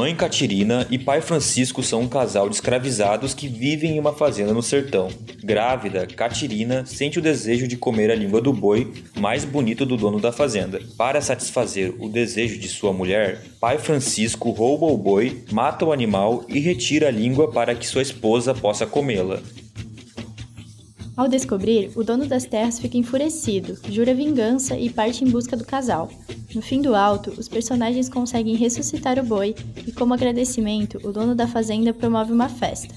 Mãe 0.00 0.16
Catirina 0.16 0.86
e 0.90 0.98
pai 0.98 1.20
Francisco 1.20 1.82
são 1.82 2.00
um 2.00 2.08
casal 2.08 2.48
de 2.48 2.54
escravizados 2.54 3.34
que 3.34 3.46
vivem 3.46 3.96
em 3.96 3.98
uma 3.98 4.14
fazenda 4.14 4.54
no 4.54 4.62
sertão. 4.62 5.10
Grávida, 5.44 6.06
Catirina 6.06 6.86
sente 6.86 7.18
o 7.18 7.22
desejo 7.22 7.68
de 7.68 7.76
comer 7.76 8.10
a 8.10 8.14
língua 8.14 8.40
do 8.40 8.50
boi 8.50 8.90
mais 9.18 9.44
bonito 9.44 9.84
do 9.84 9.98
dono 9.98 10.18
da 10.18 10.32
fazenda. 10.32 10.80
Para 10.96 11.20
satisfazer 11.20 11.94
o 11.98 12.08
desejo 12.08 12.58
de 12.58 12.66
sua 12.66 12.94
mulher, 12.94 13.42
pai 13.60 13.76
Francisco 13.76 14.48
rouba 14.48 14.86
o 14.86 14.96
boi, 14.96 15.44
mata 15.52 15.84
o 15.84 15.92
animal 15.92 16.46
e 16.48 16.58
retira 16.60 17.08
a 17.08 17.10
língua 17.10 17.52
para 17.52 17.74
que 17.74 17.86
sua 17.86 18.00
esposa 18.00 18.54
possa 18.54 18.86
comê-la. 18.86 19.42
Ao 21.16 21.28
descobrir, 21.28 21.90
o 21.96 22.02
dono 22.02 22.26
das 22.26 22.44
terras 22.44 22.78
fica 22.78 22.96
enfurecido, 22.96 23.78
jura 23.88 24.14
vingança 24.14 24.76
e 24.78 24.88
parte 24.88 25.24
em 25.24 25.28
busca 25.28 25.56
do 25.56 25.64
casal. 25.64 26.10
No 26.54 26.62
fim 26.62 26.80
do 26.80 26.94
alto, 26.94 27.32
os 27.36 27.48
personagens 27.48 28.08
conseguem 28.08 28.56
ressuscitar 28.56 29.18
o 29.18 29.24
boi 29.24 29.54
e, 29.86 29.92
como 29.92 30.14
agradecimento, 30.14 31.00
o 31.04 31.12
dono 31.12 31.34
da 31.34 31.46
fazenda 31.46 31.92
promove 31.92 32.32
uma 32.32 32.48
festa. 32.48 32.94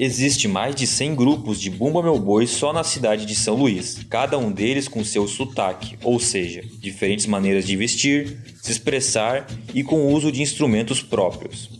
Existe 0.00 0.46
mais 0.46 0.76
de 0.76 0.86
100 0.86 1.16
grupos 1.16 1.60
de 1.60 1.70
Bumba 1.70 2.00
Meu 2.00 2.16
Boi 2.20 2.46
só 2.46 2.72
na 2.72 2.84
cidade 2.84 3.26
de 3.26 3.34
São 3.34 3.56
Luís, 3.56 3.98
cada 4.08 4.38
um 4.38 4.52
deles 4.52 4.86
com 4.86 5.02
seu 5.02 5.26
sotaque, 5.26 5.98
ou 6.04 6.20
seja, 6.20 6.62
diferentes 6.78 7.26
maneiras 7.26 7.66
de 7.66 7.76
vestir, 7.76 8.38
se 8.62 8.70
expressar 8.70 9.44
e 9.74 9.82
com 9.82 10.02
o 10.02 10.12
uso 10.12 10.30
de 10.30 10.40
instrumentos 10.40 11.02
próprios. 11.02 11.77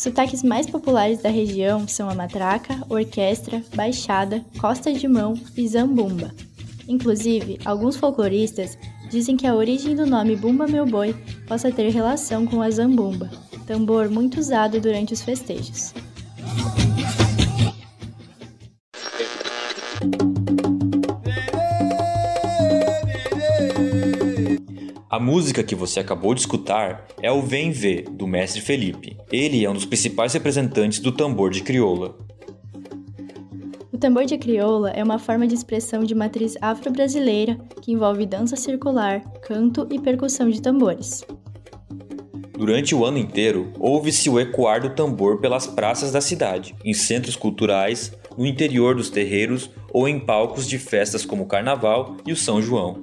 Os 0.00 0.04
sotaques 0.04 0.42
mais 0.42 0.66
populares 0.66 1.20
da 1.20 1.28
região 1.28 1.86
são 1.86 2.08
a 2.08 2.14
matraca, 2.14 2.82
orquestra, 2.88 3.62
baixada, 3.76 4.42
costa 4.58 4.90
de 4.90 5.06
mão 5.06 5.34
e 5.54 5.68
zambumba. 5.68 6.30
Inclusive, 6.88 7.58
alguns 7.66 7.98
folcloristas 7.98 8.78
dizem 9.10 9.36
que 9.36 9.46
a 9.46 9.54
origem 9.54 9.94
do 9.94 10.06
nome 10.06 10.36
Bumba 10.36 10.66
Meu 10.66 10.86
Boi 10.86 11.14
possa 11.46 11.70
ter 11.70 11.90
relação 11.90 12.46
com 12.46 12.62
a 12.62 12.70
zambumba, 12.70 13.30
tambor 13.66 14.08
muito 14.08 14.40
usado 14.40 14.80
durante 14.80 15.12
os 15.12 15.20
festejos. 15.20 15.92
A 25.20 25.22
música 25.22 25.62
que 25.62 25.74
você 25.74 26.00
acabou 26.00 26.32
de 26.32 26.40
escutar 26.40 27.06
é 27.20 27.30
o 27.30 27.42
Vem 27.42 27.70
Ver, 27.70 28.08
do 28.08 28.26
mestre 28.26 28.62
Felipe. 28.62 29.18
Ele 29.30 29.62
é 29.62 29.68
um 29.68 29.74
dos 29.74 29.84
principais 29.84 30.32
representantes 30.32 30.98
do 30.98 31.12
tambor 31.12 31.50
de 31.50 31.60
crioula. 31.60 32.16
O 33.92 33.98
tambor 33.98 34.24
de 34.24 34.38
crioula 34.38 34.88
é 34.88 35.04
uma 35.04 35.18
forma 35.18 35.46
de 35.46 35.54
expressão 35.54 36.04
de 36.04 36.14
matriz 36.14 36.56
afro-brasileira 36.62 37.58
que 37.82 37.92
envolve 37.92 38.24
dança 38.24 38.56
circular, 38.56 39.20
canto 39.42 39.86
e 39.90 39.98
percussão 39.98 40.48
de 40.48 40.62
tambores. 40.62 41.22
Durante 42.56 42.94
o 42.94 43.04
ano 43.04 43.18
inteiro, 43.18 43.74
ouve-se 43.78 44.30
o 44.30 44.40
ecoar 44.40 44.80
do 44.80 44.94
tambor 44.94 45.38
pelas 45.38 45.66
praças 45.66 46.12
da 46.12 46.22
cidade, 46.22 46.74
em 46.82 46.94
centros 46.94 47.36
culturais, 47.36 48.10
no 48.38 48.46
interior 48.46 48.94
dos 48.94 49.10
terreiros 49.10 49.70
ou 49.92 50.08
em 50.08 50.18
palcos 50.18 50.66
de 50.66 50.78
festas 50.78 51.26
como 51.26 51.42
o 51.42 51.46
Carnaval 51.46 52.16
e 52.26 52.32
o 52.32 52.36
São 52.36 52.62
João. 52.62 53.02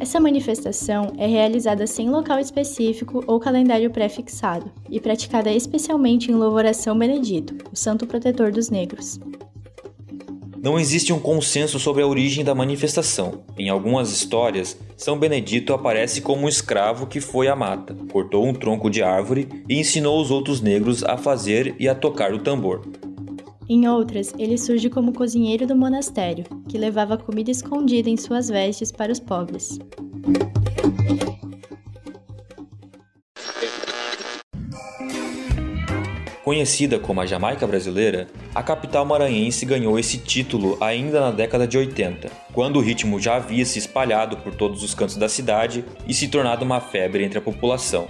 Essa 0.00 0.20
manifestação 0.20 1.12
é 1.16 1.26
realizada 1.26 1.86
sem 1.86 2.08
local 2.10 2.38
específico 2.38 3.24
ou 3.26 3.40
calendário 3.40 3.90
pré-fixado 3.90 4.70
e 4.88 5.00
praticada 5.00 5.50
especialmente 5.50 6.30
em 6.30 6.34
louvor 6.34 6.66
a 6.66 6.72
São 6.72 6.96
Benedito, 6.96 7.56
o 7.72 7.76
santo 7.76 8.06
protetor 8.06 8.52
dos 8.52 8.70
negros. 8.70 9.18
Não 10.60 10.78
existe 10.78 11.12
um 11.12 11.20
consenso 11.20 11.78
sobre 11.78 12.02
a 12.02 12.06
origem 12.06 12.44
da 12.44 12.54
manifestação. 12.54 13.42
Em 13.56 13.68
algumas 13.68 14.12
histórias, 14.12 14.76
São 14.96 15.18
Benedito 15.18 15.72
aparece 15.72 16.20
como 16.20 16.46
um 16.46 16.48
escravo 16.48 17.06
que 17.06 17.20
foi 17.20 17.48
à 17.48 17.54
mata, 17.54 17.96
cortou 18.10 18.44
um 18.44 18.52
tronco 18.52 18.90
de 18.90 19.02
árvore 19.02 19.48
e 19.68 19.78
ensinou 19.78 20.20
os 20.20 20.30
outros 20.30 20.60
negros 20.60 21.04
a 21.04 21.16
fazer 21.16 21.76
e 21.78 21.88
a 21.88 21.94
tocar 21.94 22.34
o 22.34 22.40
tambor. 22.40 22.82
Em 23.70 23.86
outras, 23.86 24.32
ele 24.38 24.56
surge 24.56 24.88
como 24.88 25.12
cozinheiro 25.12 25.66
do 25.66 25.76
monastério, 25.76 26.44
que 26.66 26.78
levava 26.78 27.18
comida 27.18 27.50
escondida 27.50 28.08
em 28.08 28.16
suas 28.16 28.48
vestes 28.48 28.90
para 28.90 29.12
os 29.12 29.20
pobres. 29.20 29.78
Conhecida 36.42 36.98
como 36.98 37.20
a 37.20 37.26
Jamaica 37.26 37.66
brasileira, 37.66 38.26
a 38.54 38.62
capital 38.62 39.04
maranhense 39.04 39.66
ganhou 39.66 39.98
esse 39.98 40.16
título 40.16 40.78
ainda 40.80 41.20
na 41.20 41.30
década 41.30 41.68
de 41.68 41.76
80, 41.76 42.30
quando 42.54 42.76
o 42.76 42.80
ritmo 42.80 43.20
já 43.20 43.36
havia 43.36 43.66
se 43.66 43.78
espalhado 43.78 44.38
por 44.38 44.54
todos 44.54 44.82
os 44.82 44.94
cantos 44.94 45.18
da 45.18 45.28
cidade 45.28 45.84
e 46.06 46.14
se 46.14 46.28
tornado 46.28 46.64
uma 46.64 46.80
febre 46.80 47.22
entre 47.22 47.36
a 47.36 47.42
população. 47.42 48.08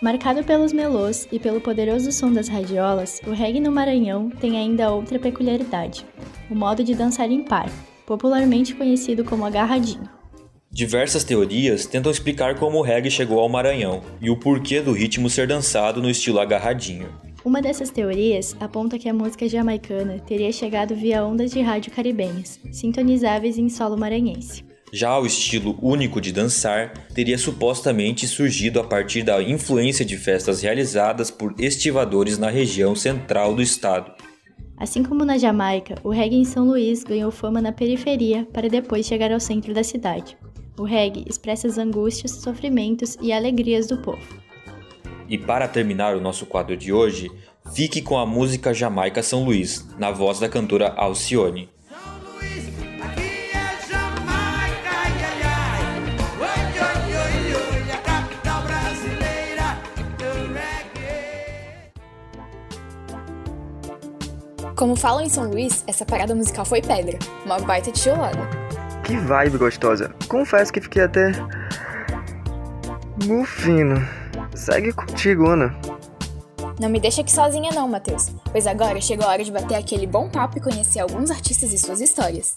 Marcado 0.00 0.42
pelos 0.42 0.72
melôs 0.72 1.28
e 1.30 1.38
pelo 1.38 1.60
poderoso 1.60 2.10
som 2.10 2.32
das 2.32 2.48
radiolas, 2.48 3.20
o 3.26 3.32
reggae 3.32 3.60
no 3.60 3.70
Maranhão 3.70 4.30
tem 4.30 4.56
ainda 4.56 4.90
outra 4.90 5.18
peculiaridade: 5.18 6.06
o 6.50 6.54
modo 6.54 6.82
de 6.82 6.94
dançar 6.94 7.30
em 7.30 7.42
par, 7.42 7.70
popularmente 8.06 8.74
conhecido 8.74 9.22
como 9.22 9.44
agarradinho. 9.44 10.08
Diversas 10.70 11.22
teorias 11.22 11.84
tentam 11.84 12.10
explicar 12.10 12.58
como 12.58 12.78
o 12.78 12.82
reggae 12.82 13.10
chegou 13.10 13.40
ao 13.40 13.48
Maranhão 13.48 14.00
e 14.22 14.30
o 14.30 14.38
porquê 14.38 14.80
do 14.80 14.92
ritmo 14.92 15.28
ser 15.28 15.46
dançado 15.46 16.00
no 16.00 16.08
estilo 16.08 16.40
agarradinho. 16.40 17.08
Uma 17.44 17.60
dessas 17.60 17.90
teorias 17.90 18.56
aponta 18.58 18.98
que 18.98 19.08
a 19.08 19.12
música 19.12 19.46
jamaicana 19.46 20.18
teria 20.18 20.50
chegado 20.50 20.94
via 20.94 21.24
ondas 21.24 21.50
de 21.50 21.60
rádio 21.60 21.92
caribenhas, 21.92 22.58
sintonizáveis 22.72 23.58
em 23.58 23.68
solo 23.68 23.98
maranhense. 23.98 24.69
Já 24.92 25.18
o 25.18 25.24
estilo 25.24 25.78
único 25.80 26.20
de 26.20 26.32
dançar 26.32 26.92
teria 27.14 27.38
supostamente 27.38 28.26
surgido 28.26 28.80
a 28.80 28.84
partir 28.84 29.22
da 29.22 29.40
influência 29.40 30.04
de 30.04 30.16
festas 30.16 30.62
realizadas 30.62 31.30
por 31.30 31.54
estivadores 31.58 32.38
na 32.38 32.50
região 32.50 32.96
central 32.96 33.54
do 33.54 33.62
estado. 33.62 34.12
Assim 34.76 35.02
como 35.02 35.24
na 35.24 35.38
Jamaica, 35.38 35.94
o 36.02 36.10
reggae 36.10 36.36
em 36.36 36.44
São 36.44 36.66
Luís 36.66 37.04
ganhou 37.04 37.30
fama 37.30 37.60
na 37.60 37.70
periferia 37.70 38.48
para 38.52 38.68
depois 38.68 39.06
chegar 39.06 39.30
ao 39.30 39.38
centro 39.38 39.72
da 39.72 39.84
cidade. 39.84 40.36
O 40.78 40.84
reggae 40.84 41.24
expressa 41.28 41.68
as 41.68 41.76
angústias, 41.76 42.32
sofrimentos 42.32 43.16
e 43.20 43.32
alegrias 43.32 43.86
do 43.86 43.98
povo. 43.98 44.40
E 45.28 45.38
para 45.38 45.68
terminar 45.68 46.16
o 46.16 46.20
nosso 46.20 46.46
quadro 46.46 46.76
de 46.76 46.92
hoje, 46.92 47.30
fique 47.72 48.02
com 48.02 48.18
a 48.18 48.26
música 48.26 48.74
Jamaica 48.74 49.22
São 49.22 49.44
Luís, 49.44 49.86
na 49.98 50.10
voz 50.10 50.40
da 50.40 50.48
cantora 50.48 50.88
Alcione. 50.96 51.68
Como 64.80 64.96
falam 64.96 65.20
em 65.20 65.28
São 65.28 65.46
Luís, 65.46 65.84
essa 65.86 66.06
parada 66.06 66.34
musical 66.34 66.64
foi 66.64 66.80
pedra, 66.80 67.18
uma 67.44 67.60
baita 67.60 67.92
tijolada. 67.92 68.38
Que 69.04 69.14
vibe 69.14 69.58
gostosa. 69.58 70.10
Confesso 70.26 70.72
que 70.72 70.80
fiquei 70.80 71.02
até. 71.02 71.32
mufino. 73.26 74.02
Segue 74.54 74.90
contigo, 74.94 75.48
Ana. 75.48 75.78
Não 76.80 76.88
me 76.88 76.98
deixa 76.98 77.20
aqui 77.20 77.30
sozinha 77.30 77.70
não, 77.74 77.86
Matheus, 77.86 78.30
pois 78.50 78.66
agora 78.66 78.98
chegou 79.02 79.26
a 79.26 79.32
hora 79.32 79.44
de 79.44 79.52
bater 79.52 79.74
aquele 79.74 80.06
bom 80.06 80.30
papo 80.30 80.56
e 80.56 80.62
conhecer 80.62 81.00
alguns 81.00 81.30
artistas 81.30 81.74
e 81.74 81.78
suas 81.78 82.00
histórias. 82.00 82.56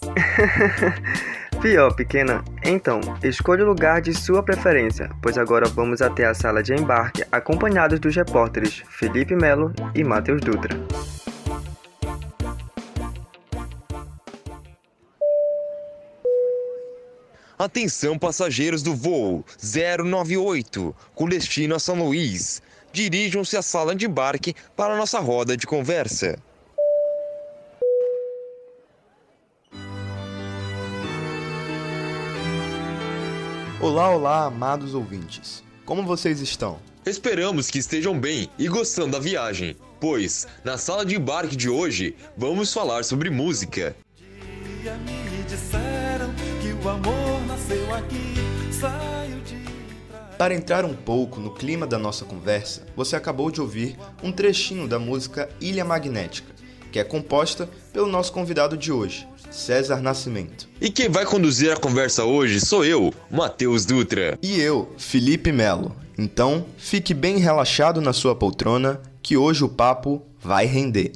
Pior, 1.60 1.94
pequena. 1.94 2.42
Então, 2.64 3.00
escolha 3.22 3.64
o 3.64 3.68
lugar 3.68 4.00
de 4.00 4.14
sua 4.14 4.42
preferência, 4.42 5.10
pois 5.20 5.36
agora 5.36 5.68
vamos 5.68 6.00
até 6.00 6.24
a 6.24 6.32
sala 6.32 6.62
de 6.62 6.72
embarque 6.72 7.22
acompanhados 7.30 8.00
dos 8.00 8.16
repórteres 8.16 8.82
Felipe 8.88 9.36
Melo 9.36 9.74
e 9.94 10.02
Matheus 10.02 10.40
Dutra. 10.40 10.74
Atenção 17.58 18.18
passageiros 18.18 18.82
do 18.82 18.94
voo 18.94 19.44
098 19.62 20.94
com 21.14 21.28
destino 21.28 21.76
a 21.76 21.78
São 21.78 21.94
Luís. 21.94 22.60
Dirijam-se 22.92 23.56
à 23.56 23.62
sala 23.62 23.94
de 23.94 24.06
embarque 24.06 24.54
para 24.76 24.94
a 24.94 24.96
nossa 24.96 25.20
roda 25.20 25.56
de 25.56 25.66
conversa. 25.66 26.38
Olá, 33.80 34.10
olá, 34.10 34.44
amados 34.46 34.94
ouvintes. 34.94 35.62
Como 35.84 36.02
vocês 36.04 36.40
estão? 36.40 36.78
Esperamos 37.06 37.70
que 37.70 37.78
estejam 37.78 38.18
bem 38.18 38.48
e 38.58 38.66
gostando 38.66 39.12
da 39.12 39.18
viagem, 39.18 39.76
pois 40.00 40.46
na 40.64 40.78
sala 40.78 41.04
de 41.04 41.16
embarque 41.16 41.54
de 41.54 41.68
hoje 41.68 42.16
vamos 42.36 42.72
falar 42.72 43.04
sobre 43.04 43.28
música. 43.28 43.94
Me 44.56 45.42
disseram 45.44 46.32
que 46.62 46.72
o 46.84 46.88
amor 46.88 47.33
nasceu 47.54 47.94
aqui, 47.94 48.34
saiu 48.72 49.40
de 49.42 49.56
Para 50.36 50.54
entrar 50.54 50.84
um 50.84 50.92
pouco 50.92 51.38
no 51.38 51.52
clima 51.52 51.86
da 51.86 51.96
nossa 51.96 52.24
conversa, 52.24 52.82
você 52.96 53.14
acabou 53.14 53.48
de 53.48 53.60
ouvir 53.60 53.96
um 54.24 54.32
trechinho 54.32 54.88
da 54.88 54.98
música 54.98 55.48
Ilha 55.60 55.84
Magnética, 55.84 56.52
que 56.90 56.98
é 56.98 57.04
composta 57.04 57.68
pelo 57.92 58.08
nosso 58.08 58.32
convidado 58.32 58.76
de 58.76 58.90
hoje, 58.90 59.28
César 59.52 60.00
Nascimento. 60.00 60.68
E 60.80 60.90
quem 60.90 61.08
vai 61.08 61.24
conduzir 61.24 61.72
a 61.72 61.76
conversa 61.76 62.24
hoje 62.24 62.60
sou 62.60 62.84
eu, 62.84 63.14
Matheus 63.30 63.86
Dutra. 63.86 64.36
E 64.42 64.60
eu, 64.60 64.92
Felipe 64.98 65.52
Melo. 65.52 65.94
Então, 66.18 66.66
fique 66.76 67.14
bem 67.14 67.38
relaxado 67.38 68.00
na 68.00 68.12
sua 68.12 68.34
poltrona, 68.34 69.00
que 69.22 69.36
hoje 69.36 69.62
o 69.62 69.68
papo 69.68 70.20
vai 70.40 70.66
render. 70.66 71.12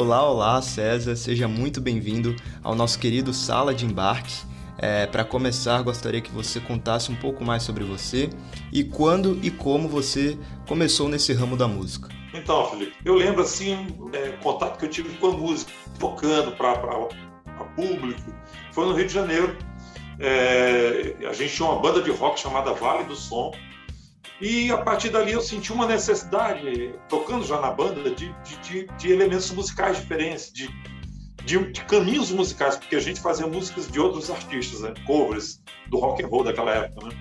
Olá, 0.00 0.26
olá, 0.26 0.62
César, 0.62 1.14
seja 1.14 1.46
muito 1.46 1.78
bem-vindo 1.78 2.34
ao 2.64 2.74
nosso 2.74 2.98
querido 2.98 3.34
Sala 3.34 3.74
de 3.74 3.84
Embarque. 3.84 4.32
É, 4.78 5.04
Para 5.04 5.26
começar, 5.26 5.82
gostaria 5.82 6.22
que 6.22 6.30
você 6.30 6.58
contasse 6.58 7.12
um 7.12 7.14
pouco 7.14 7.44
mais 7.44 7.62
sobre 7.64 7.84
você 7.84 8.30
e 8.72 8.82
quando 8.82 9.38
e 9.42 9.50
como 9.50 9.90
você 9.90 10.38
começou 10.66 11.06
nesse 11.06 11.34
ramo 11.34 11.54
da 11.54 11.68
música. 11.68 12.08
Então, 12.32 12.70
Felipe, 12.70 12.94
eu 13.04 13.14
lembro 13.14 13.42
assim, 13.42 13.88
é, 14.14 14.30
contato 14.42 14.78
que 14.78 14.86
eu 14.86 14.88
tive 14.88 15.10
com 15.18 15.26
a 15.26 15.32
música, 15.32 15.70
tocando 15.98 16.52
para 16.52 16.78
público, 17.76 18.34
foi 18.72 18.86
no 18.86 18.94
Rio 18.94 19.06
de 19.06 19.12
Janeiro. 19.12 19.54
É, 20.18 21.14
a 21.28 21.34
gente 21.34 21.54
tinha 21.54 21.68
uma 21.68 21.78
banda 21.78 22.00
de 22.00 22.10
rock 22.10 22.40
chamada 22.40 22.72
Vale 22.72 23.04
do 23.04 23.14
Som, 23.14 23.52
E 24.40 24.70
a 24.72 24.78
partir 24.78 25.10
dali 25.10 25.32
eu 25.32 25.42
senti 25.42 25.72
uma 25.72 25.86
necessidade, 25.86 26.94
tocando 27.08 27.44
já 27.44 27.60
na 27.60 27.70
banda, 27.70 28.10
de, 28.10 28.34
de, 28.62 28.86
de 28.86 29.12
elementos 29.12 29.50
musicais 29.50 29.98
diferentes, 29.98 30.50
de, 30.50 30.68
de, 31.44 31.72
de, 31.72 31.84
caminhos 31.84 32.30
musicais, 32.30 32.76
porque 32.76 32.96
a 32.96 33.00
gente 33.00 33.20
fazia 33.20 33.46
músicas 33.46 33.86
de 33.90 34.00
outros 34.00 34.30
artistas, 34.30 34.80
né? 34.80 34.94
covers 35.06 35.62
do 35.88 35.98
rock 35.98 36.22
and 36.22 36.28
roll 36.28 36.44
daquela 36.44 36.74
época. 36.74 37.08
Né? 37.08 37.12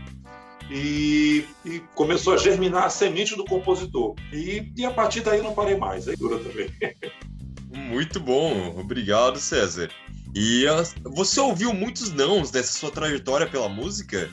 E, 0.72 1.46
e, 1.66 1.80
começou 1.94 2.34
a 2.34 2.38
germinar 2.38 2.86
a 2.86 2.90
semente 2.90 3.36
do 3.36 3.44
compositor. 3.44 4.16
E, 4.32 4.72
e 4.78 4.86
a 4.86 4.92
partir 4.92 5.22
daí 5.22 5.42
não 5.42 5.54
parei 5.54 5.76
mais, 5.76 6.08
aí 6.08 6.16
dura 6.16 6.40
também. 6.40 6.70
Muito 7.70 8.20
bom, 8.20 8.80
obrigado 8.80 9.40
César. 9.40 9.90
E 10.34 10.66
uh, 10.68 11.12
você 11.12 11.40
ouviu 11.40 11.74
muitos 11.74 12.14
nãos 12.14 12.52
dessa 12.52 12.72
sua 12.78 12.92
trajetória 12.92 13.48
pela 13.48 13.68
música? 13.68 14.30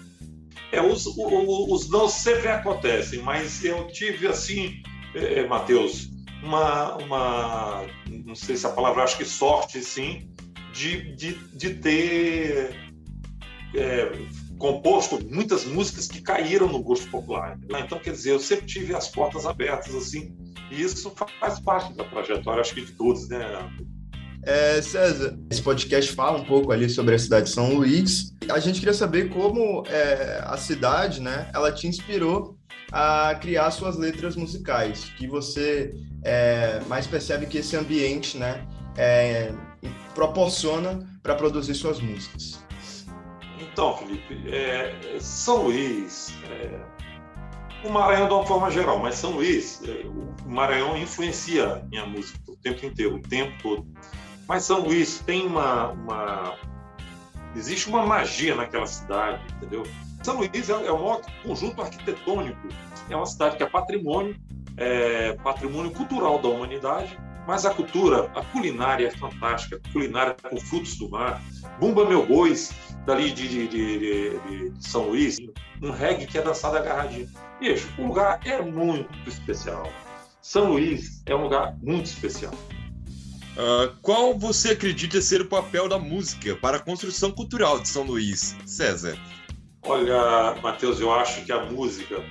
É, 0.73 0.81
os, 0.81 1.07
os, 1.07 1.17
os 1.17 1.91
não 1.91 2.09
sempre 2.09 2.49
acontecem, 2.49 3.23
mas 3.23 3.65
eu 3.65 3.87
tive 3.89 4.27
assim, 4.27 4.83
é, 5.15 5.41
é, 5.41 5.47
Matheus, 5.47 6.11
uma, 6.43 6.97
uma, 6.97 7.87
não 8.25 8.35
sei 8.35 8.57
se 8.57 8.67
a 8.67 8.71
palavra, 8.71 9.03
acho 9.03 9.17
que 9.17 9.25
sorte, 9.25 9.81
sim, 9.81 10.31
de, 10.73 11.15
de, 11.15 11.35
de 11.57 11.75
ter 11.75 12.93
é, 13.75 14.13
composto 14.59 15.25
muitas 15.31 15.65
músicas 15.65 16.09
que 16.09 16.21
caíram 16.21 16.69
no 16.69 16.83
gosto 16.83 17.11
popular. 17.11 17.59
Então, 17.79 17.99
quer 17.99 18.13
dizer, 18.13 18.33
eu 18.33 18.41
sempre 18.41 18.67
tive 18.67 18.95
as 18.95 19.09
portas 19.09 19.47
abertas, 19.47 19.95
assim, 19.95 20.37
e 20.71 20.83
isso 20.83 21.13
faz 21.41 21.61
parte 21.61 21.95
da 21.95 22.05
trajetória, 22.05 22.61
acho 22.61 22.75
que 22.75 22.85
de 22.85 22.93
todos, 22.93 23.29
né? 23.29 23.39
É, 24.47 24.81
César, 24.81 25.37
esse 25.51 25.61
podcast 25.61 26.13
fala 26.13 26.39
um 26.39 26.45
pouco 26.45 26.71
ali 26.71 26.89
sobre 26.89 27.17
a 27.17 27.19
cidade 27.19 27.47
de 27.47 27.53
São 27.53 27.75
Luís. 27.75 28.33
A 28.49 28.61
gente 28.61 28.79
queria 28.79 28.95
saber 28.95 29.29
como 29.29 29.83
é, 29.89 30.41
a 30.45 30.57
cidade, 30.57 31.21
né, 31.21 31.51
ela 31.53 31.73
te 31.73 31.89
inspirou 31.89 32.57
a 32.93 33.35
criar 33.41 33.73
suas 33.73 33.97
letras 33.99 34.37
musicais, 34.37 35.07
que 35.19 35.27
você 35.27 35.93
é, 36.23 36.81
mais 36.87 37.09
percebe 37.09 37.47
que 37.47 37.59
esse 37.59 37.77
ambiente, 37.77 38.39
né, 38.39 38.65
é, 38.97 39.53
proporciona 40.15 41.05
para 41.25 41.35
produzir 41.35 41.75
suas 41.75 42.01
músicas. 42.01 42.65
Então, 43.61 43.99
Felipe, 43.99 44.49
é, 44.49 44.95
São 45.19 45.65
Luís, 45.65 46.33
é, 46.49 46.79
o 47.85 47.91
Maranhão 47.91 48.29
de 48.29 48.35
uma 48.35 48.47
forma 48.47 48.71
geral, 48.71 49.01
mas 49.01 49.17
São 49.17 49.33
Luís, 49.33 49.83
é, 49.85 50.07
o 50.07 50.49
Maranhão 50.49 50.97
influencia 50.97 51.85
minha 51.91 52.07
música 52.07 52.39
o 52.47 52.57
tempo 52.57 52.87
inteiro, 52.87 53.17
o 53.17 53.21
tempo 53.21 53.53
todo. 53.61 53.87
Mas 54.49 54.65
São 54.65 54.81
Luís 54.81 55.21
tem 55.21 55.47
uma, 55.47 55.89
uma, 55.89 56.57
existe 57.55 57.89
uma 57.89 58.07
magia 58.07 58.55
naquela 58.55 58.87
cidade, 58.87 59.43
entendeu? 59.57 59.83
São 60.23 60.37
Luís 60.39 60.69
é, 60.69 60.73
é 60.73 60.93
maior 60.93 61.21
conjunto 61.43 61.83
arquitetônico, 61.83 62.69
é 63.09 63.17
uma 63.17 63.27
cidade 63.27 63.57
que 63.57 63.63
é 63.63 63.67
patrimônio, 63.67 64.37
é 64.77 65.33
patrimônio 65.35 65.91
cultural 65.91 66.41
da 66.41 66.49
humanidade, 66.49 67.19
mas 67.47 67.65
a 67.65 67.73
cultura, 67.73 68.31
a 68.35 68.43
culinária 68.45 69.07
é 69.07 69.11
fantástica, 69.11 69.81
culinária 69.93 70.35
com 70.43 70.59
frutos 70.59 70.97
do 70.97 71.09
mar. 71.09 71.41
Bumba 71.79 72.05
Meu 72.05 72.27
Bois, 72.27 72.75
dali 73.05 73.31
de, 73.31 73.49
de, 73.49 73.69
de, 73.69 74.71
de 74.71 74.85
São 74.85 75.11
Luís, 75.11 75.39
um 75.81 75.91
reggae 75.91 76.27
que 76.27 76.39
é 76.39 76.43
dançado 76.43 76.77
agarradinho. 76.77 77.29
Bicho, 77.61 77.89
o 77.99 78.09
lugar 78.09 78.41
é 78.45 78.61
muito 78.61 79.29
especial. 79.29 79.89
São 80.43 80.73
Luís 80.73 81.23
é 81.27 81.35
um 81.35 81.45
lugar 81.45 81.77
muito 81.81 82.07
especial. 82.07 82.53
Uh, 83.57 83.97
qual 84.03 84.39
você 84.39 84.73
acredita 84.73 85.21
ser 85.23 85.41
o 85.41 85.49
papel 85.49 85.89
da 85.89 85.99
música 85.99 86.55
para 86.57 86.77
a 86.77 86.81
construção 86.81 87.31
cultural 87.31 87.81
de 87.81 87.89
São 87.89 88.03
Luís, 88.03 88.55
César? 88.67 89.19
Olha, 89.83 90.61
Matheus, 90.63 91.01
eu 91.01 91.11
acho 91.11 91.43
que 91.45 91.51
a 91.51 91.65
música. 91.65 92.23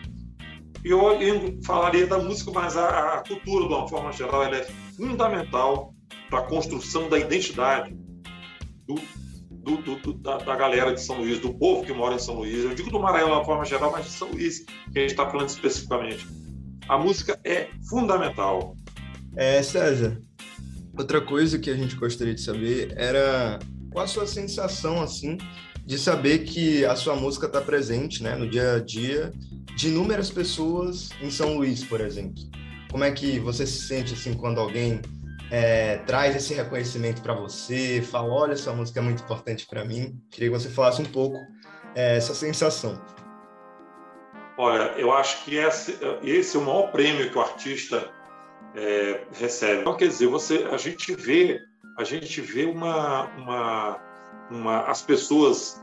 Eu, 0.84 1.00
eu 1.20 1.60
falaria 1.64 2.06
da 2.06 2.20
música, 2.20 2.52
mas 2.52 2.78
a, 2.78 3.16
a, 3.16 3.24
cultura, 3.24 3.68
de 3.68 3.74
uma 3.74 3.88
forma 3.88 4.12
geral, 4.12 4.44
ela 4.44 4.58
é 4.58 4.68
fundamental 4.96 5.96
para 6.30 6.40
a 6.40 6.44
construção 6.44 7.10
da 7.10 7.18
identidade 7.18 7.98
do, 8.86 8.96
do, 9.50 9.78
do, 9.78 9.96
do 9.96 10.14
da, 10.14 10.38
da, 10.38 10.56
galera 10.56 10.94
de 10.94 11.02
São 11.02 11.18
Luís, 11.18 11.40
do 11.40 11.52
povo 11.56 11.84
que 11.84 11.92
mora 11.92 12.14
em 12.14 12.20
São 12.20 12.36
Luís. 12.36 12.64
Eu 12.64 12.76
digo 12.76 12.92
do 12.92 13.00
Maranhão 13.00 13.30
de 13.30 13.34
uma 13.34 13.46
forma 13.46 13.66
geral, 13.66 13.92
mas 13.92 14.06
de 14.06 14.12
São 14.12 14.30
Luís, 14.30 14.60
que 14.60 15.00
a 15.00 15.02
gente 15.02 15.12
está 15.12 15.28
falando 15.28 15.50
especificamente. 15.50 16.28
A 16.88 17.00
música 17.00 17.40
é 17.44 17.70
fundamental. 17.90 18.76
É, 19.36 19.64
César, 19.64 20.22
Outra 20.98 21.20
coisa 21.20 21.60
que 21.60 21.70
a 21.70 21.76
gente 21.76 21.96
gostaria 21.96 22.34
de 22.34 22.42
saber 22.42 22.94
era 22.96 23.60
qual 23.92 24.06
a 24.06 24.08
sua 24.08 24.26
sensação, 24.26 25.02
assim, 25.02 25.38
de 25.86 25.98
saber 25.98 26.40
que 26.40 26.86
a 26.86 26.96
sua 26.96 27.16
música 27.16 27.48
está 27.48 27.62
presente, 27.62 28.24
né, 28.24 28.36
no 28.36 28.50
dia 28.50 28.76
a 28.76 28.80
dia 28.80 29.32
de 29.76 29.90
inúmeras 29.90 30.30
pessoas 30.30 31.10
em 31.22 31.30
São 31.30 31.58
Luís, 31.58 31.84
por 31.84 32.00
exemplo. 32.00 32.42
Como 32.90 33.04
é 33.04 33.12
que 33.12 33.40
você 33.40 33.68
se 33.68 33.88
sente, 33.88 34.14
assim, 34.14 34.34
quando 34.34 34.60
alguém 34.60 35.02
é, 35.52 35.98
traz 36.08 36.34
esse 36.34 36.54
reconhecimento 36.54 37.22
para 37.22 37.34
você, 37.34 38.02
fala, 38.02 38.34
olha, 38.34 38.56
sua 38.56 38.74
música 38.74 39.00
é 39.02 39.04
muito 39.04 39.22
importante 39.22 39.68
para 39.68 39.84
mim. 39.84 40.18
Queria 40.32 40.50
que 40.50 40.58
você 40.58 40.70
falasse 40.70 41.02
um 41.02 41.06
pouco 41.06 41.38
é, 41.94 42.16
essa 42.16 42.34
sensação. 42.34 43.02
Olha, 44.58 44.94
eu 44.98 45.12
acho 45.12 45.44
que 45.44 45.56
esse, 45.56 46.00
esse 46.24 46.56
é 46.56 46.60
o 46.60 46.64
maior 46.64 46.90
prêmio 46.92 47.30
que 47.30 47.38
o 47.38 47.42
artista 47.42 48.10
é, 48.76 49.22
recebe. 49.34 49.82
Então, 49.82 49.96
quer 49.96 50.08
dizer, 50.08 50.28
você, 50.28 50.68
a 50.72 50.78
gente 50.78 51.16
vê, 51.16 51.62
a 51.98 52.04
gente 52.04 52.42
vê 52.42 52.66
uma, 52.66 53.24
uma, 53.38 54.00
uma, 54.52 54.80
as 54.82 55.02
pessoas 55.02 55.82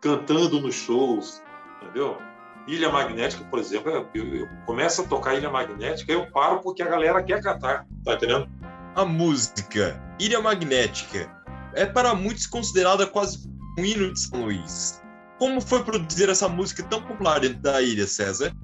cantando 0.00 0.60
nos 0.60 0.74
shows, 0.74 1.42
entendeu? 1.82 2.18
Ilha 2.66 2.90
Magnética, 2.90 3.44
por 3.44 3.58
exemplo, 3.58 4.08
eu, 4.14 4.34
eu 4.34 4.48
começo 4.66 5.02
a 5.02 5.06
tocar 5.06 5.34
Ilha 5.34 5.50
Magnética, 5.50 6.12
eu 6.12 6.30
paro 6.30 6.60
porque 6.60 6.82
a 6.82 6.88
galera 6.88 7.22
quer 7.22 7.42
cantar, 7.42 7.86
tá 8.04 8.14
entendendo? 8.14 8.48
A 8.94 9.04
música 9.04 10.00
Ilha 10.18 10.40
Magnética 10.40 11.30
é 11.74 11.86
para 11.86 12.14
muitos 12.14 12.46
considerada 12.46 13.06
quase 13.06 13.48
um 13.78 13.84
hino 13.84 14.12
de 14.12 14.20
São 14.20 14.44
Luís. 14.44 15.02
Como 15.38 15.60
foi 15.60 15.82
produzir 15.82 16.28
essa 16.28 16.48
música 16.48 16.82
tão 16.84 17.02
popular 17.02 17.40
dentro 17.40 17.60
da 17.60 17.82
ilha, 17.82 18.06
César? 18.06 18.54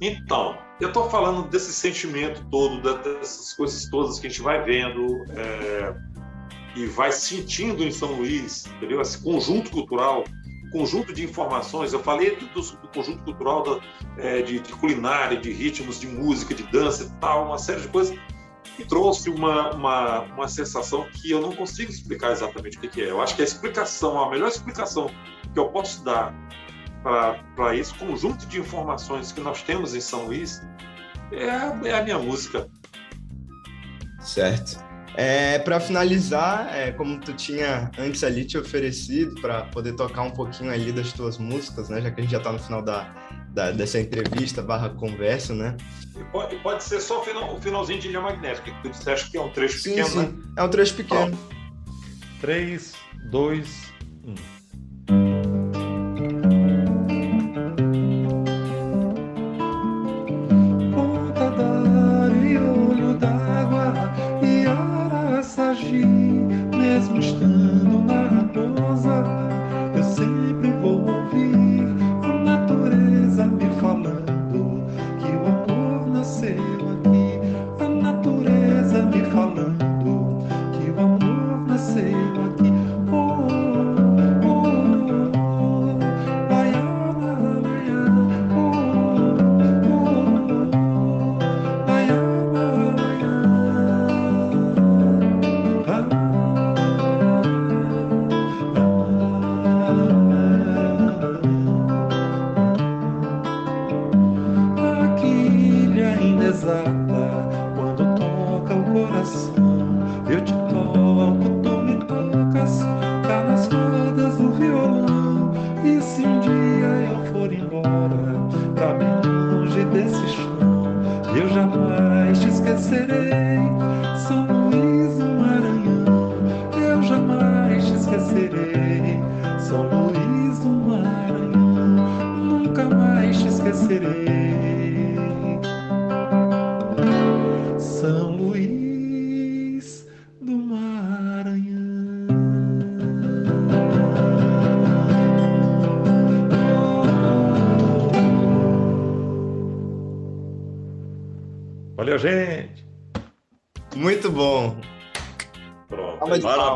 Então, 0.00 0.56
eu 0.82 0.88
estou 0.88 1.08
falando 1.08 1.48
desse 1.48 1.72
sentimento 1.72 2.44
todo, 2.50 2.82
dessas 2.98 3.52
coisas 3.52 3.88
todas 3.88 4.18
que 4.18 4.26
a 4.26 4.30
gente 4.30 4.42
vai 4.42 4.64
vendo 4.64 5.24
é, 5.30 5.94
e 6.74 6.86
vai 6.86 7.12
sentindo 7.12 7.84
em 7.84 7.92
São 7.92 8.14
Luís, 8.14 8.66
entendeu? 8.66 9.00
Esse 9.00 9.22
conjunto 9.22 9.70
cultural, 9.70 10.24
conjunto 10.72 11.12
de 11.12 11.22
informações. 11.22 11.92
Eu 11.92 12.00
falei 12.00 12.34
do, 12.34 12.46
do 12.46 12.88
conjunto 12.88 13.22
cultural 13.22 13.62
da, 13.62 13.80
é, 14.18 14.42
de, 14.42 14.58
de, 14.58 14.72
culinária, 14.72 15.36
de 15.36 15.52
ritmos, 15.52 16.00
de 16.00 16.08
música, 16.08 16.52
de 16.52 16.64
dança 16.64 17.04
e 17.04 17.20
tal, 17.20 17.46
uma 17.46 17.58
série 17.58 17.82
de 17.82 17.88
coisas 17.88 18.18
que 18.76 18.84
trouxe 18.84 19.30
uma, 19.30 19.70
uma, 19.74 20.20
uma 20.22 20.48
sensação 20.48 21.06
que 21.12 21.30
eu 21.30 21.40
não 21.40 21.52
consigo 21.52 21.92
explicar 21.92 22.32
exatamente 22.32 22.78
o 22.78 22.80
que, 22.80 22.88
que 22.88 23.02
é. 23.02 23.10
Eu 23.10 23.22
acho 23.22 23.36
que 23.36 23.42
a 23.42 23.44
explicação, 23.44 24.20
a 24.20 24.28
melhor 24.28 24.48
explicação 24.48 25.08
que 25.52 25.60
eu 25.60 25.68
posso 25.68 26.02
dar 26.02 26.34
para 27.02 27.76
esse 27.76 27.92
conjunto 27.94 28.46
de 28.46 28.60
informações 28.60 29.32
que 29.32 29.40
nós 29.40 29.62
temos 29.62 29.94
em 29.94 30.00
São 30.00 30.26
Luís 30.26 30.62
é, 31.32 31.88
é 31.88 31.98
a 31.98 32.02
minha 32.02 32.18
música. 32.18 32.68
Certo. 34.20 34.82
É, 35.14 35.58
para 35.58 35.78
finalizar, 35.78 36.74
é, 36.74 36.90
como 36.92 37.20
tu 37.20 37.34
tinha 37.34 37.90
antes 37.98 38.24
ali 38.24 38.46
te 38.46 38.56
oferecido 38.56 39.38
para 39.40 39.64
poder 39.64 39.94
tocar 39.94 40.22
um 40.22 40.30
pouquinho 40.30 40.70
ali 40.70 40.90
das 40.90 41.12
tuas 41.12 41.36
músicas, 41.36 41.90
né? 41.90 42.00
Já 42.00 42.10
que 42.10 42.20
a 42.20 42.22
gente 42.22 42.32
já 42.32 42.38
está 42.38 42.50
no 42.50 42.58
final 42.58 42.80
da, 42.80 43.12
da, 43.48 43.72
dessa 43.72 44.00
entrevista 44.00 44.62
barra 44.62 44.88
conversa, 44.88 45.54
né? 45.54 45.76
E 46.18 46.24
pode, 46.24 46.56
pode 46.60 46.82
ser 46.82 47.00
só 47.00 47.20
o, 47.20 47.24
final, 47.24 47.54
o 47.54 47.60
finalzinho 47.60 48.00
de 48.00 48.08
linha 48.08 48.22
magnética, 48.22 48.70
que 48.70 48.82
tu 48.82 48.88
disseste 48.88 49.30
que 49.30 49.36
é 49.36 49.40
um 49.40 49.50
trecho 49.50 49.78
sim, 49.78 49.90
pequeno, 49.90 50.08
sim. 50.08 50.18
né? 50.18 50.32
É 50.56 50.62
um 50.62 50.68
trecho 50.68 50.94
pequeno. 50.94 51.38
3, 52.40 52.94
2, 53.30 53.92
1. 54.24 54.51
thousand. 68.94 69.41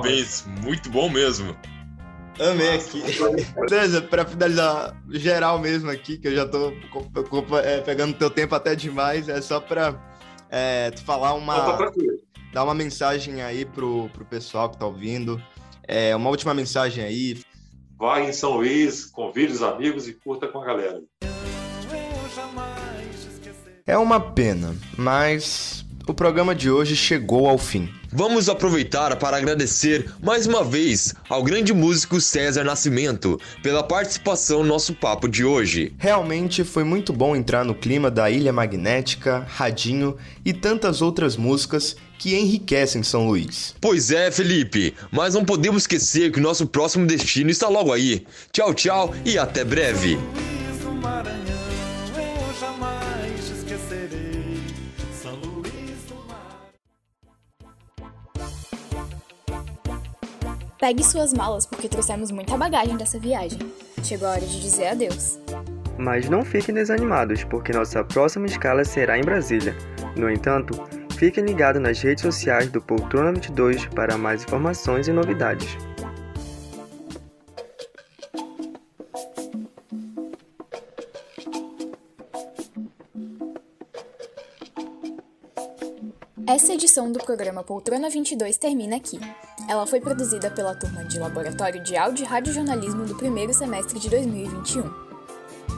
Parabéns, 0.06 0.44
muito 0.62 0.88
bom 0.90 1.08
mesmo. 1.10 1.56
Amei 2.38 2.74
aqui. 2.76 3.02
Beleza, 3.68 4.02
pra 4.02 4.24
finalizar 4.24 4.94
geral 5.10 5.58
mesmo 5.58 5.90
aqui, 5.90 6.18
que 6.18 6.28
eu 6.28 6.34
já 6.36 6.46
co- 6.46 7.58
é, 7.58 7.80
pegando 7.80 8.14
teu 8.16 8.28
tempo 8.30 8.54
até 8.54 8.74
demais, 8.74 9.28
é 9.28 9.40
só 9.40 9.58
pra 9.58 9.98
é, 10.50 10.90
tu 10.90 11.02
falar 11.02 11.28
tá 11.30 11.34
uma. 11.34 11.76
tranquilo. 11.76 12.18
dar 12.52 12.64
uma 12.64 12.74
mensagem 12.74 13.42
aí 13.42 13.64
pro, 13.64 14.08
pro 14.10 14.24
pessoal 14.24 14.68
que 14.70 14.78
tá 14.78 14.86
ouvindo. 14.86 15.42
É, 15.88 16.14
uma 16.14 16.28
última 16.30 16.52
mensagem 16.52 17.02
aí. 17.02 17.40
Vai 17.98 18.28
em 18.28 18.32
São 18.32 18.52
Luís, 18.58 19.06
convide 19.06 19.52
os 19.54 19.62
amigos 19.62 20.06
e 20.06 20.12
curta 20.12 20.46
com 20.46 20.60
a 20.60 20.64
galera. 20.66 21.00
É 23.86 23.96
uma 23.96 24.20
pena, 24.20 24.76
mas 24.98 25.85
o 26.06 26.14
programa 26.14 26.54
de 26.54 26.70
hoje 26.70 26.94
chegou 26.94 27.48
ao 27.48 27.58
fim. 27.58 27.88
Vamos 28.12 28.48
aproveitar 28.48 29.16
para 29.16 29.36
agradecer 29.36 30.10
mais 30.22 30.46
uma 30.46 30.62
vez 30.62 31.14
ao 31.28 31.42
grande 31.42 31.74
músico 31.74 32.20
César 32.20 32.64
Nascimento 32.64 33.38
pela 33.62 33.82
participação 33.82 34.62
no 34.62 34.68
nosso 34.68 34.94
papo 34.94 35.28
de 35.28 35.44
hoje. 35.44 35.92
Realmente 35.98 36.62
foi 36.62 36.84
muito 36.84 37.12
bom 37.12 37.34
entrar 37.34 37.64
no 37.64 37.74
clima 37.74 38.10
da 38.10 38.30
Ilha 38.30 38.52
Magnética, 38.52 39.44
Radinho 39.48 40.16
e 40.44 40.52
tantas 40.52 41.02
outras 41.02 41.36
músicas 41.36 41.96
que 42.18 42.36
enriquecem 42.36 43.02
São 43.02 43.26
Luís. 43.26 43.74
Pois 43.80 44.10
é, 44.10 44.30
Felipe, 44.30 44.94
mas 45.10 45.34
não 45.34 45.44
podemos 45.44 45.82
esquecer 45.82 46.30
que 46.30 46.38
o 46.38 46.42
nosso 46.42 46.66
próximo 46.66 47.06
destino 47.06 47.50
está 47.50 47.68
logo 47.68 47.92
aí. 47.92 48.24
Tchau, 48.52 48.72
tchau 48.72 49.14
e 49.24 49.36
até 49.36 49.64
breve. 49.64 50.18
Pegue 60.86 61.02
suas 61.02 61.32
malas 61.32 61.66
porque 61.66 61.88
trouxemos 61.88 62.30
muita 62.30 62.56
bagagem 62.56 62.96
dessa 62.96 63.18
viagem. 63.18 63.58
Chegou 64.04 64.28
a 64.28 64.30
hora 64.30 64.46
de 64.46 64.60
dizer 64.60 64.86
adeus. 64.86 65.36
Mas 65.98 66.28
não 66.28 66.44
fiquem 66.44 66.72
desanimados, 66.72 67.42
porque 67.42 67.72
nossa 67.72 68.04
próxima 68.04 68.46
escala 68.46 68.84
será 68.84 69.18
em 69.18 69.22
Brasília. 69.24 69.76
No 70.16 70.30
entanto, 70.30 70.80
fiquem 71.18 71.44
ligados 71.44 71.82
nas 71.82 72.00
redes 72.00 72.22
sociais 72.22 72.70
do 72.70 72.80
Poltrona 72.80 73.32
22 73.32 73.86
para 73.86 74.16
mais 74.16 74.44
informações 74.44 75.08
e 75.08 75.12
novidades. 75.12 75.76
Essa 86.56 86.72
edição 86.72 87.12
do 87.12 87.18
programa 87.18 87.62
Poltrona 87.62 88.08
22 88.08 88.56
termina 88.56 88.96
aqui. 88.96 89.20
Ela 89.68 89.86
foi 89.86 90.00
produzida 90.00 90.50
pela 90.50 90.74
turma 90.74 91.04
de 91.04 91.18
Laboratório 91.18 91.82
de 91.82 91.98
Áudio 91.98 92.24
e 92.24 92.26
Radiojornalismo 92.26 93.04
do 93.04 93.14
primeiro 93.14 93.52
semestre 93.52 94.00
de 94.00 94.08
2021. 94.08 94.90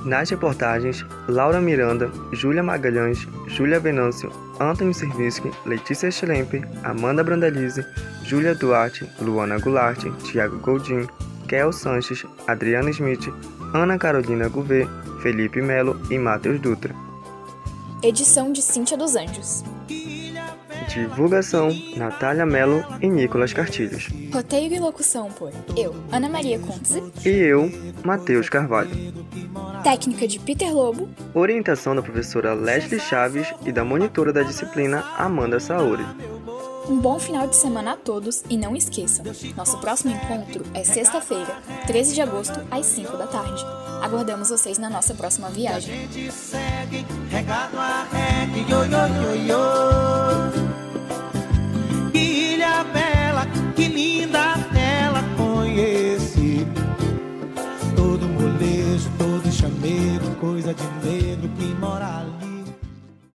Nas 0.05 0.31
reportagens, 0.31 1.05
Laura 1.27 1.61
Miranda, 1.61 2.13
Júlia 2.33 2.63
Magalhães, 2.63 3.19
Júlia 3.49 3.81
Venâncio, 3.81 4.31
Antônio 4.61 4.95
Servisky, 4.95 5.51
Letícia 5.67 6.13
Schlemper, 6.13 6.63
Amanda 6.85 7.25
Brandalize, 7.25 7.85
Júlia 8.23 8.55
Duarte, 8.55 9.05
Luana 9.21 9.59
Goulart, 9.59 10.05
Thiago 10.31 10.61
Goldin, 10.61 11.09
Kel 11.49 11.73
Sanches, 11.73 12.25
Adriana 12.47 12.91
Smith, 12.91 13.27
Ana 13.75 13.99
Carolina 13.99 14.49
Gouvet, 14.49 14.87
Felipe 15.25 15.61
Melo 15.61 16.01
e 16.09 16.17
Matheus 16.17 16.61
Dutra. 16.61 16.95
Edição 18.01 18.53
de 18.53 18.63
Cíntia 18.63 18.97
dos 18.97 19.17
Anjos. 19.17 19.65
Divulgação, 20.99 21.71
Natália 21.97 22.45
Melo 22.45 22.85
e 23.01 23.09
Nicolas 23.09 23.53
Cartilhos. 23.53 24.09
Roteiro 24.33 24.75
e 24.75 24.81
locução 24.81 25.31
por 25.31 25.53
eu, 25.77 25.95
Ana 26.11 26.29
Maria 26.29 26.59
Kuntze. 26.59 27.03
E 27.25 27.29
eu, 27.29 27.71
Matheus 28.05 28.49
Carvalho. 28.49 28.91
Técnica 29.83 30.27
de 30.27 30.39
Peter 30.39 30.73
Lobo. 30.73 31.09
Orientação 31.35 31.95
da 31.95 32.03
professora 32.03 32.55
Leslie 32.55 33.01
Chaves 33.01 33.53
e 33.65 33.73
da 33.73 33.85
monitora 33.85 34.33
da 34.33 34.43
disciplina 34.43 35.05
Amanda 35.17 35.61
Saori. 35.61 36.05
Um 36.89 36.99
bom 36.99 37.19
final 37.19 37.47
de 37.47 37.55
semana 37.55 37.93
a 37.93 37.97
todos 37.97 38.43
e 38.49 38.57
não 38.57 38.75
esqueçam, 38.75 39.25
nosso 39.55 39.77
próximo 39.79 40.15
encontro 40.15 40.65
é 40.73 40.83
sexta-feira, 40.83 41.59
13 41.87 42.15
de 42.15 42.23
agosto, 42.23 42.61
às 42.71 42.87
5 42.87 43.15
da 43.17 43.27
tarde. 43.27 43.63
Aguardamos 44.03 44.49
vocês 44.49 44.79
na 44.79 44.89
nossa 44.89 45.13
próxima 45.15 45.51
viagem. 45.51 46.09
Coisa 60.41 60.73
de 60.73 60.83
medo. 61.05 61.18